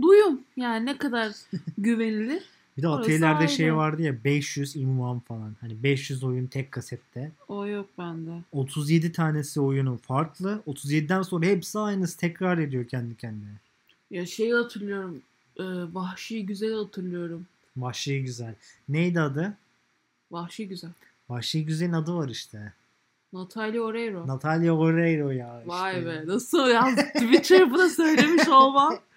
duyum 0.02 0.40
yani 0.56 0.86
ne 0.86 0.98
kadar 0.98 1.32
güvenilir. 1.78 2.42
Bir 2.76 2.82
de 2.82 2.88
Orası 2.88 3.48
şey 3.48 3.76
vardı 3.76 4.02
ya 4.02 4.24
500 4.24 4.76
imam 4.76 5.20
falan. 5.20 5.56
Hani 5.60 5.82
500 5.82 6.24
oyun 6.24 6.46
tek 6.46 6.72
kasette. 6.72 7.32
O 7.48 7.66
yok 7.66 7.86
bende. 7.98 8.30
37 8.52 9.12
tanesi 9.12 9.60
oyunu 9.60 9.96
farklı. 9.96 10.62
37'den 10.66 11.22
sonra 11.22 11.46
hepsi 11.46 11.78
aynısı 11.78 12.18
tekrar 12.18 12.58
ediyor 12.58 12.88
kendi 12.88 13.16
kendine. 13.16 13.50
Ya 14.10 14.26
şeyi 14.26 14.54
hatırlıyorum. 14.54 15.22
E, 15.56 15.64
Vahşi 15.92 16.46
Güzel 16.46 16.74
hatırlıyorum. 16.74 17.46
Vahşi 17.76 18.22
Güzel. 18.22 18.54
Neydi 18.88 19.20
adı? 19.20 19.56
Vahşi 20.30 20.68
Güzel. 20.68 20.90
Vahşi 21.28 21.64
Güzel'in 21.66 21.92
adı 21.92 22.14
var 22.14 22.28
işte. 22.28 22.72
Natalia 23.32 23.82
Oreiro. 23.82 24.26
Natalia 24.26 24.72
Oreiro 24.72 25.30
ya. 25.30 25.62
Vay 25.66 25.98
işte. 25.98 26.06
be 26.06 26.22
nasıl 26.26 26.68
ya 26.68 26.94
Twitter'ı 27.14 27.78
da 27.78 27.88
söylemiş 27.88 28.48
olmam. 28.48 28.98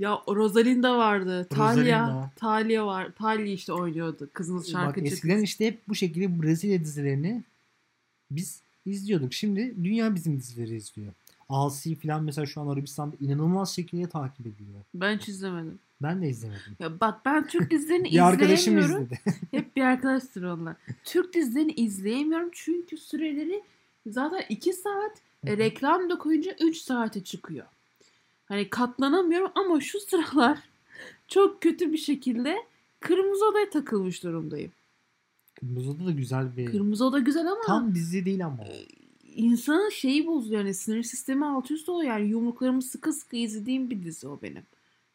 Ya 0.00 0.22
Rosalinda 0.28 0.98
vardı. 0.98 1.46
Talia. 1.50 2.30
Talia 2.36 2.86
var. 2.86 3.10
Talia 3.18 3.44
işte 3.52 3.72
oynuyordu. 3.72 4.30
Kızınız 4.32 4.62
Bak 4.64 4.70
şarkıcı. 4.70 5.06
eskiden 5.06 5.42
işte 5.42 5.66
hep 5.66 5.88
bu 5.88 5.94
şekilde 5.94 6.42
Brezilya 6.42 6.80
dizilerini 6.80 7.42
biz 8.30 8.62
izliyorduk. 8.86 9.32
Şimdi 9.32 9.74
dünya 9.84 10.14
bizim 10.14 10.36
dizileri 10.38 10.76
izliyor. 10.76 11.12
Alsi 11.48 11.94
falan 11.94 12.24
mesela 12.24 12.46
şu 12.46 12.60
an 12.60 12.68
Arabistan'da 12.68 13.16
inanılmaz 13.20 13.74
şekilde 13.74 14.08
takip 14.08 14.46
ediliyor. 14.46 14.80
Ben 14.94 15.18
hiç 15.18 15.28
izlemedim. 15.28 15.78
Ben 16.02 16.22
de 16.22 16.28
izlemedim. 16.28 16.76
Ya 16.78 17.00
bak 17.00 17.24
ben 17.24 17.46
Türk 17.46 17.70
dizilerini 17.70 18.10
Bir 18.10 18.26
arkadaşım 18.28 18.78
izleyemiyorum. 18.78 19.04
izledi. 19.04 19.20
Hep 19.50 19.76
bir 19.76 19.82
arkadaştır 19.82 20.42
onlar. 20.42 20.76
Türk 21.04 21.34
dizilerini 21.34 21.72
izleyemiyorum 21.72 22.48
çünkü 22.52 22.96
süreleri 22.96 23.62
zaten 24.06 24.42
2 24.48 24.72
saat 24.72 25.12
e, 25.46 25.56
reklam 25.56 26.10
da 26.10 26.18
koyunca 26.18 26.56
3 26.60 26.76
saate 26.76 27.24
çıkıyor. 27.24 27.66
Hani 28.50 28.70
katlanamıyorum 28.70 29.52
ama 29.54 29.80
şu 29.80 30.00
sıralar 30.00 30.58
çok 31.28 31.62
kötü 31.62 31.92
bir 31.92 31.98
şekilde 31.98 32.56
Kırmızı 33.00 33.46
Oda'ya 33.46 33.70
takılmış 33.70 34.24
durumdayım. 34.24 34.72
Kırmızı 35.54 35.90
Oda 35.90 36.06
da 36.06 36.10
güzel 36.10 36.56
bir... 36.56 36.66
Kırmızı 36.66 37.04
Oda 37.04 37.18
güzel 37.18 37.46
ama 37.46 37.60
Tam 37.66 37.94
dizi 37.94 38.24
değil 38.24 38.46
ama. 38.46 38.64
insanın 39.34 39.90
şeyi 39.90 40.26
bozuyor 40.26 40.60
yani 40.60 40.74
sinir 40.74 41.02
sistemi 41.02 41.46
alt 41.46 41.70
üst 41.70 41.88
oluyor 41.88 42.10
yani 42.10 42.28
yumruklarımı 42.28 42.82
sıkı 42.82 43.12
sıkı 43.12 43.36
izlediğim 43.36 43.90
bir 43.90 44.02
dizi 44.04 44.28
o 44.28 44.42
benim. 44.42 44.62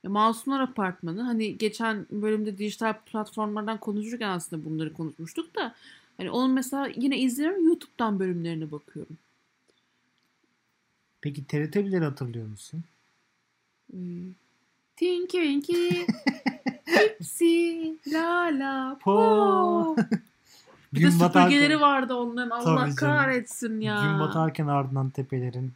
Ya 0.04 0.10
Masumlar 0.10 0.60
Apartmanı 0.60 1.22
hani 1.22 1.58
geçen 1.58 2.06
bölümde 2.12 2.58
dijital 2.58 2.94
platformlardan 3.06 3.80
konuşurken 3.80 4.30
aslında 4.30 4.66
bunları 4.66 4.94
konuşmuştuk 4.94 5.56
da 5.56 5.76
hani 6.18 6.32
onu 6.32 6.54
mesela 6.54 6.90
yine 6.96 7.20
izliyorum 7.20 7.66
YouTube'dan 7.66 8.20
bölümlerine 8.20 8.72
bakıyorum. 8.72 9.18
Peki 11.22 11.46
TRT 11.46 11.76
1'leri 11.76 12.04
hatırlıyor 12.04 12.48
musun? 12.48 12.84
Hmm. 13.92 14.34
Tinky 14.96 15.38
Winky 15.42 16.06
Tipsy 16.86 17.80
La 18.14 18.60
La 18.60 18.98
Po 19.02 19.16
Po. 19.16 19.96
Bir 20.94 21.04
de 21.04 21.12
süpürgeleri 21.12 21.82
vardı 21.82 22.14
onların 22.14 22.50
Allah 22.50 22.64
Tabii 22.64 22.76
canım. 22.76 22.96
kahretsin 22.96 23.82
ya. 23.82 24.02
Gün 24.04 24.20
batarken 24.20 24.68
ardından 24.68 25.10
tepelerin. 25.10 25.74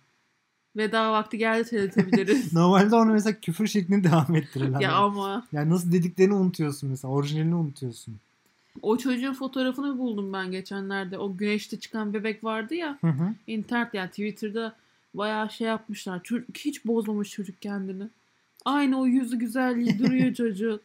Veda 0.77 1.11
vakti 1.11 1.37
geldi 1.37 1.69
teletebilerin. 1.69 2.45
Normalde 2.53 2.95
onu 2.95 3.11
mesela 3.13 3.39
küfür 3.39 3.67
şeklinde 3.67 4.11
devam 4.11 4.35
ettirirler. 4.35 4.79
ya 4.79 4.93
ama 4.93 5.47
Yani 5.51 5.69
nasıl 5.69 5.91
dediklerini 5.91 6.33
unutuyorsun 6.33 6.89
mesela. 6.89 7.13
Orijinalini 7.13 7.55
unutuyorsun. 7.55 8.15
O 8.81 8.97
çocuğun 8.97 9.33
fotoğrafını 9.33 9.97
buldum 9.97 10.33
ben 10.33 10.51
geçenlerde. 10.51 11.17
O 11.17 11.37
güneşte 11.37 11.79
çıkan 11.79 12.13
bebek 12.13 12.43
vardı 12.43 12.75
ya. 12.75 12.97
Hı 13.01 13.07
hı. 13.07 13.33
internet 13.47 13.93
yani 13.93 14.09
Twitter'da 14.09 14.75
bayağı 15.13 15.49
şey 15.49 15.67
yapmışlar. 15.67 16.23
Çocuk 16.23 16.57
hiç 16.57 16.85
bozmamış 16.85 17.29
çocuk 17.29 17.61
kendini. 17.61 18.03
Aynı 18.65 18.99
o 19.01 19.05
yüzü 19.05 19.39
güzelliği 19.39 19.99
duruyor 19.99 20.33
çocuğun. 20.33 20.81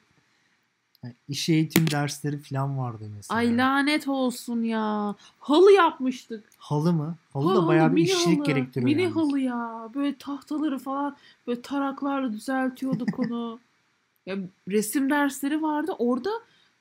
Yani 1.05 1.15
iş 1.29 1.49
eğitim 1.49 1.91
dersleri 1.91 2.39
falan 2.39 2.79
vardı 2.79 3.05
mesela. 3.17 3.39
Ay 3.39 3.57
lanet 3.57 4.09
olsun 4.09 4.63
ya. 4.63 5.15
Halı 5.39 5.73
yapmıştık. 5.73 6.45
Halı 6.59 6.93
mı? 6.93 7.17
Halı, 7.33 7.49
Halı, 7.49 7.63
da 7.63 7.67
bayağı 7.67 7.97
bir 7.97 8.03
işçilik 8.03 8.39
halı, 8.39 8.47
gerektiriyor 8.47 8.85
Mini 8.85 9.03
yalnız. 9.03 9.17
halı 9.17 9.41
ya. 9.41 9.91
Böyle 9.95 10.17
tahtaları 10.19 10.79
falan 10.79 11.17
böyle 11.47 11.63
taraklarla 11.63 12.33
düzeltiyorduk 12.33 13.19
onu. 13.19 13.59
ya 14.27 14.37
resim 14.69 15.11
dersleri 15.11 15.63
vardı. 15.63 15.93
Orada 15.99 16.31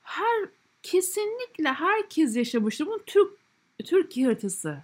her 0.01 0.45
kesinlikle 0.83 1.69
herkes 1.73 2.35
yaşamıştı. 2.35 2.85
Bunu 2.87 2.99
Türk 3.05 3.31
Türkiye 3.85 4.25
haritası 4.25 4.77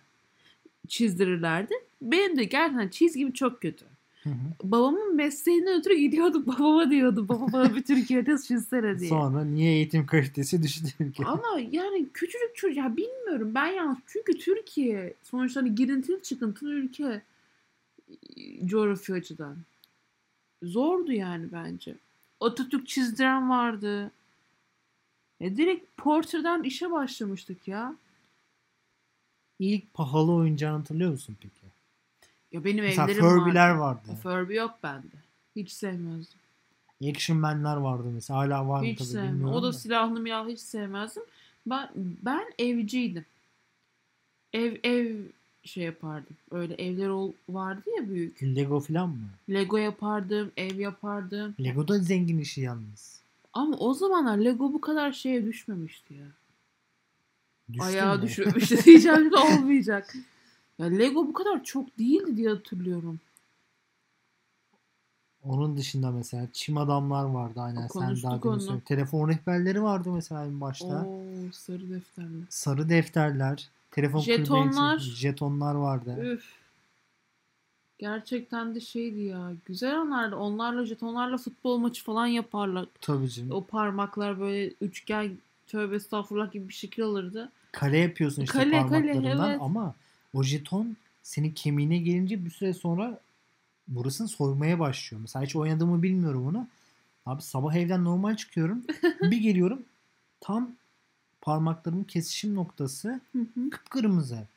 çizdirirlerdi. 0.89 1.73
Benim 2.02 2.38
de 2.38 2.43
gerçekten 2.43 2.88
çizgim 2.88 3.32
çok 3.32 3.62
kötü. 3.62 3.86
Hı 4.23 4.30
hı. 4.30 4.34
Babamın 4.63 5.15
mesleğinden 5.15 5.80
ötürü 5.80 5.95
gidiyorduk 5.95 6.47
babama 6.60 6.91
diyordum. 6.91 7.30
Baba 7.30 7.54
bana 7.54 7.75
bir 7.75 7.84
Türkiye 7.84 8.19
haritası 8.19 8.47
çizsene 8.47 8.99
diye. 8.99 9.10
Sonra 9.10 9.43
niye 9.43 9.71
eğitim 9.71 10.06
kalitesi 10.06 10.63
düştü 10.63 11.12
ki? 11.12 11.23
Ama 11.25 11.60
yani 11.71 12.10
küçücük 12.13 12.56
çocuk 12.56 12.78
ya 12.78 12.97
bilmiyorum 12.97 13.52
ben 13.56 13.67
yalnız 13.67 13.97
çünkü 14.08 14.38
Türkiye 14.38 15.13
sonuçta 15.23 15.62
hani 15.62 15.75
girintili 15.75 16.21
çıkıntılı 16.23 16.73
ülke 16.73 17.21
e, 18.38 18.67
coğrafya 18.67 19.15
açıdan. 19.15 19.58
Zordu 20.63 21.12
yani 21.12 21.45
bence. 21.52 21.95
Atatürk 22.39 22.88
çizdiren 22.88 23.49
vardı. 23.49 24.12
E 25.41 25.58
direkt 25.58 25.97
Porter'dan 25.97 26.63
işe 26.63 26.91
başlamıştık 26.91 27.67
ya. 27.67 27.95
İlk 29.60 29.93
pahalı 29.93 30.32
oyuncağını 30.34 30.78
hatırlıyor 30.78 31.12
musun 31.12 31.38
peki? 31.41 31.56
Ya 32.52 32.63
benim 32.63 32.84
Mesela 32.84 33.08
evlerim 33.08 33.22
Furby'ler 33.22 33.69
vardı. 33.69 34.08
vardı. 34.10 34.19
Furby 34.24 34.56
yok 34.56 34.80
bende. 34.84 35.15
Hiç 35.56 35.72
sevmezdim. 35.72 36.39
Action 37.10 37.38
Man'ler 37.38 37.78
vardı 37.78 38.08
mesela. 38.13 38.39
Hala 38.39 38.67
var 38.69 38.80
mı 38.82 38.86
Hiç 38.88 38.98
tabii 39.00 39.08
sevmem. 39.08 39.32
bilmiyorum 39.32 39.56
O 39.56 39.63
da 39.63 39.67
da. 39.67 39.74
silahlı 39.74 40.19
milahlı 40.19 40.50
hiç 40.52 40.60
sevmezdim. 40.60 41.24
Ben, 41.65 41.89
ben 41.95 42.45
evciydim. 42.60 43.26
Ev 44.54 44.76
ev 44.84 45.15
şey 45.63 45.84
yapardım. 45.84 46.36
Öyle 46.52 46.74
evler 46.74 47.08
ol, 47.08 47.32
vardı 47.50 47.89
ya 47.98 48.10
büyük. 48.10 48.43
Lego 48.43 48.80
falan 48.80 49.10
mı? 49.10 49.30
Lego 49.50 49.78
yapardım, 49.78 50.52
ev 50.58 50.80
yapardım. 50.80 51.56
Lego 51.63 51.88
da 51.88 52.00
zengin 52.00 52.39
işi 52.39 52.62
yalnız. 52.62 53.22
Ama 53.54 53.78
o 53.78 53.93
zamanlar 53.93 54.38
Lego 54.38 54.74
bu 54.74 54.82
kadar 54.82 55.12
şeye 55.12 55.45
düşmemişti 55.45 56.13
ya. 56.13 56.26
Düştü 57.69 57.84
Ayağa 57.86 58.15
mü? 58.15 58.21
düşmemişti 58.21 58.84
diyeceğim 58.86 59.32
de 59.32 59.36
olmayacak. 59.58 60.15
Ya 60.79 60.86
Lego 60.86 61.27
bu 61.27 61.34
kadar 61.34 61.63
çok 61.63 61.99
değildi 61.99 62.38
diye 62.38 62.49
hatırlıyorum. 62.49 63.19
Onun 65.43 65.77
dışında 65.77 66.12
mesela 66.12 66.47
çim 66.53 66.77
adamlar 66.77 67.25
vardı 67.25 67.62
aynen 67.62 67.88
sen 67.88 68.23
daha 68.23 68.43
demin 68.43 68.60
söyledin. 68.60 68.79
Telefon 68.86 69.29
rehberleri 69.29 69.84
vardı 69.84 70.12
mesela 70.12 70.45
en 70.45 70.62
başta. 70.62 71.05
Oo 71.05 71.21
sarı 71.51 71.89
defterler. 71.89 72.43
Sarı 72.49 72.89
defterler, 72.89 73.69
telefon 73.91 74.19
Jetonlar. 74.19 74.99
jetonlar 74.99 75.75
vardı. 75.75 76.17
Üf. 76.23 76.60
Gerçekten 77.97 78.75
de 78.75 78.79
şeydi 78.79 79.19
ya. 79.19 79.51
Güzel 79.65 79.99
anlardı. 79.99 80.36
Onlarla 80.36 80.86
jetonlarla 80.86 81.38
futbol 81.38 81.77
maçı 81.77 82.03
falan 82.03 82.27
yaparlar. 82.27 82.86
Tabii 83.01 83.29
canım. 83.29 83.51
O 83.51 83.65
parmaklar 83.65 84.39
böyle 84.39 84.73
üçgen 84.82 85.38
tövbe 85.67 85.95
estağfurullah 85.95 86.51
gibi 86.51 86.67
bir 86.69 86.73
şekil 86.73 87.03
alırdı. 87.03 87.51
Kale 87.71 87.97
yapıyorsun 87.97 88.41
işte 88.41 88.53
Kale, 88.53 88.71
kale, 88.71 88.82
parmaklarından 88.82 89.49
evet. 89.49 89.62
ama 89.62 89.95
o 90.34 90.43
jeton 90.43 90.97
senin 91.23 91.51
kemiğine 91.51 91.97
gelince 91.97 92.45
bir 92.45 92.49
süre 92.51 92.73
sonra 92.73 93.19
burasını 93.88 94.27
soymaya 94.27 94.79
başlıyor. 94.79 95.21
Mesela 95.21 95.45
hiç 95.45 95.55
oynadığımı 95.55 96.03
bilmiyorum 96.03 96.47
onu. 96.47 96.67
Abi 97.25 97.41
sabah 97.41 97.75
evden 97.75 98.03
normal 98.03 98.36
çıkıyorum. 98.36 98.84
bir 99.21 99.38
geliyorum 99.38 99.84
tam 100.41 100.71
parmaklarımın 101.41 102.03
kesişim 102.03 102.55
noktası 102.55 103.21
kıpkırmızı. 103.71 104.47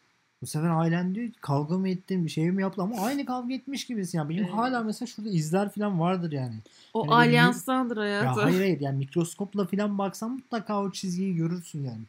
Bu 0.43 0.47
sefer 0.47 0.69
ailen 0.69 1.15
diyor 1.15 1.29
ki 1.29 1.41
kavga 1.41 1.79
mı 1.79 1.89
ettin 1.89 2.25
bir 2.25 2.31
şey 2.31 2.51
mi 2.51 2.63
yaptın 2.63 2.83
ama 2.83 2.97
aynı 3.03 3.27
kavga 3.27 3.55
etmiş 3.55 3.87
gibisin 3.87 4.19
ya. 4.19 4.29
Benim 4.29 4.45
Evet. 4.45 4.55
hala 4.55 4.83
mesela 4.83 5.07
şurada 5.07 5.31
izler 5.31 5.73
falan 5.73 6.01
vardır 6.01 6.33
yani. 6.33 6.55
O 6.95 7.05
Yani 7.05 7.15
alyanstandır 7.15 7.97
Ya 7.97 8.03
hayatım. 8.03 8.43
hayır 8.43 8.59
hayır 8.61 8.81
yani 8.81 8.99
mikroskopla 8.99 9.67
falan 9.67 9.99
baksan 9.99 10.31
mutlaka 10.31 10.83
o 10.83 10.91
çizgiyi 10.91 11.37
görürsün 11.37 11.85
yani. 11.85 12.03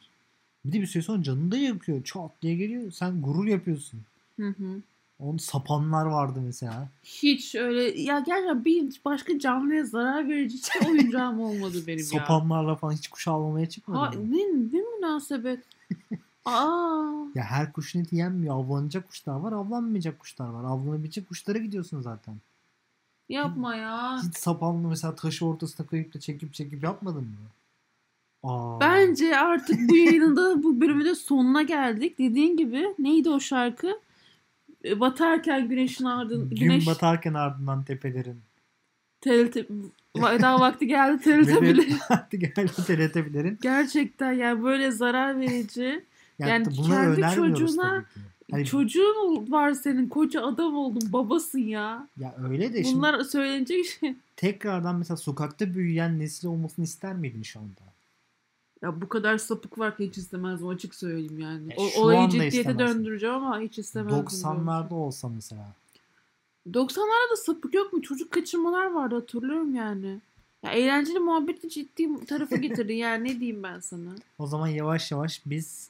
Bir 0.64 0.72
de 0.72 0.80
bir 0.80 0.86
süre 0.86 1.02
sonra 1.02 1.22
canını 1.22 1.50
da 1.52 1.56
yakıyor. 1.56 2.04
Çat 2.04 2.30
diye 2.42 2.54
geliyor. 2.56 2.90
Sen 2.92 3.22
gurur 3.22 3.46
yapıyorsun. 3.46 4.00
Hı 4.40 4.48
hı. 4.48 4.80
Onun 5.18 5.38
sapanlar 5.38 6.06
vardı 6.06 6.40
mesela. 6.44 6.88
Hiç 7.04 7.54
öyle 7.54 8.00
ya 8.00 8.18
gerçekten 8.20 8.64
bir 8.64 9.00
başka 9.04 9.38
canlıya 9.38 9.84
zarar 9.84 10.28
verici 10.28 10.56
hiçbir 10.58 10.86
oyuncağım 10.90 11.40
olmadı 11.40 11.78
benim 11.86 11.98
ya. 11.98 12.04
Sapanlarla 12.04 12.74
falan 12.76 12.92
hiç 12.92 13.08
kuş 13.08 13.28
avlamaya 13.28 13.68
çıkmadın 13.68 14.00
Ha, 14.00 14.10
ne, 14.30 14.38
ne 14.78 14.80
münasebet. 14.96 15.60
Aa, 16.44 17.12
Ya 17.34 17.44
her 17.44 17.72
kuşun 17.72 18.00
eti 18.00 18.16
yenmiyor. 18.16 18.54
Avlanacak 18.54 19.08
kuşlar 19.08 19.34
var, 19.40 19.52
avlanmayacak 19.52 20.18
kuşlar 20.18 20.48
var. 20.48 20.64
Avlanabilecek 20.64 21.28
kuşlara 21.28 21.58
gidiyorsun 21.58 22.00
zaten. 22.00 22.34
yapma 23.28 23.76
ya. 23.76 24.22
Hiç 24.22 24.36
sapanlı 24.36 24.88
mesela 24.88 25.14
taşı 25.14 25.46
ortasına 25.46 25.86
koyup 25.86 26.14
da 26.14 26.20
çekip 26.20 26.54
çekip 26.54 26.82
yapmadın 26.84 27.22
mı? 27.22 27.36
Aa. 28.44 28.80
Bence 28.80 29.38
artık 29.38 29.88
bu 29.90 29.96
yayında 29.96 30.62
bu 30.62 30.80
bölümün 30.80 31.04
de 31.04 31.14
sonuna 31.14 31.62
geldik. 31.62 32.18
Dediğin 32.18 32.56
gibi 32.56 32.86
neydi 32.98 33.30
o 33.30 33.40
şarkı? 33.40 34.00
E, 34.84 35.00
Batarken 35.00 35.68
güneşin 35.68 36.04
ardın 36.04 36.50
gün 36.50 36.56
güneş 36.56 36.86
batarken 36.86 37.34
ardından 37.34 37.84
tepelerin. 37.84 38.40
TRT 39.20 39.56
veda 40.16 40.60
vakti 40.60 40.86
geldi 40.86 41.22
TRT 41.24 41.62
bile. 41.62 41.82
artık 42.08 42.40
geldi 42.40 42.72
TRT'lerin. 42.86 43.58
Gerçekten 43.62 44.32
yani 44.32 44.62
böyle 44.62 44.90
zarar 44.90 45.40
verici. 45.40 46.04
Yani, 46.38 46.50
Yani 46.50 46.64
kendi 47.20 47.34
çocuğuna-. 47.34 48.04
Hani- 48.50 48.64
Çocuğun 48.64 49.46
var 49.52 49.72
senin 49.72 50.08
koca 50.08 50.42
adam 50.42 50.76
oldun 50.76 51.12
babasın 51.12 51.58
ya. 51.58 52.08
ya 52.20 52.34
öyle 52.50 52.72
de 52.72 52.84
şimdi 52.84 52.96
Bunlar 52.96 53.20
söylenecek 53.20 53.84
şey. 53.86 54.14
tekrardan 54.36 54.96
mesela 54.96 55.16
sokakta 55.16 55.74
büyüyen 55.74 56.18
nesil 56.18 56.48
olmasını 56.48 56.84
ister 56.84 57.14
miydin 57.14 57.42
şu 57.42 57.60
anda? 57.60 57.80
Ya 58.84 59.00
bu 59.00 59.08
kadar 59.08 59.38
sapık 59.38 59.78
varken 59.78 60.04
hiç 60.06 60.18
istemezdim 60.18 60.68
açık 60.68 60.94
söyleyeyim 60.94 61.38
yani. 61.38 61.72
E, 61.72 61.76
O, 61.80 62.02
olayı 62.02 62.28
ciddiyete 62.28 62.58
istemezsin. 62.58 62.78
döndüreceğim 62.98 63.34
ama 63.34 63.60
hiç 63.60 63.78
istemezdim. 63.78 64.18
90'larda 64.24 64.94
olsa 64.94 65.28
mesela. 65.28 65.66
90'larda 66.70 67.32
da 67.32 67.36
sapık 67.36 67.74
yok 67.74 67.92
mu? 67.92 68.02
Çocuk 68.02 68.30
kaçırmalar 68.32 68.90
vardı 68.92 69.14
hatırlıyorum 69.14 69.74
yani. 69.74 70.18
Ya 70.64 70.70
eğlenceli 70.70 71.18
muhabbeti 71.18 71.68
ciddi 71.68 72.26
tarafa 72.26 72.56
getirdi 72.56 72.92
yani 72.92 73.24
ne 73.28 73.40
diyeyim 73.40 73.62
ben 73.62 73.80
sana. 73.80 74.10
O 74.38 74.46
zaman 74.46 74.68
yavaş 74.68 75.12
yavaş 75.12 75.40
biz 75.46 75.88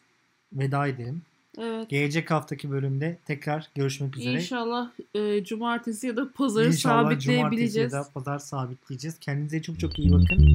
veda 0.52 0.87
edelim. 0.87 1.22
Evet. 1.59 1.88
Gelecek 1.90 2.30
haftaki 2.30 2.70
bölümde 2.70 3.18
tekrar 3.26 3.68
görüşmek 3.74 4.16
üzere. 4.16 4.35
İnşallah 4.35 4.90
e, 5.14 5.44
cumartesi 5.44 6.07
ya 6.07 6.16
da 6.16 6.33
pazarı 6.33 6.66
İnşallah 6.66 6.96
cumartesi 7.02 7.33
ya 7.33 7.42
sabitleyebileceğiz. 7.42 7.92
da 7.92 8.09
pazar 8.14 8.38
sabitleyeceğiz. 8.38 9.18
Kendinize 9.18 9.62
çok 9.62 9.80
çok 9.80 9.98
iyi 9.98 10.12
bakın. 10.12 10.54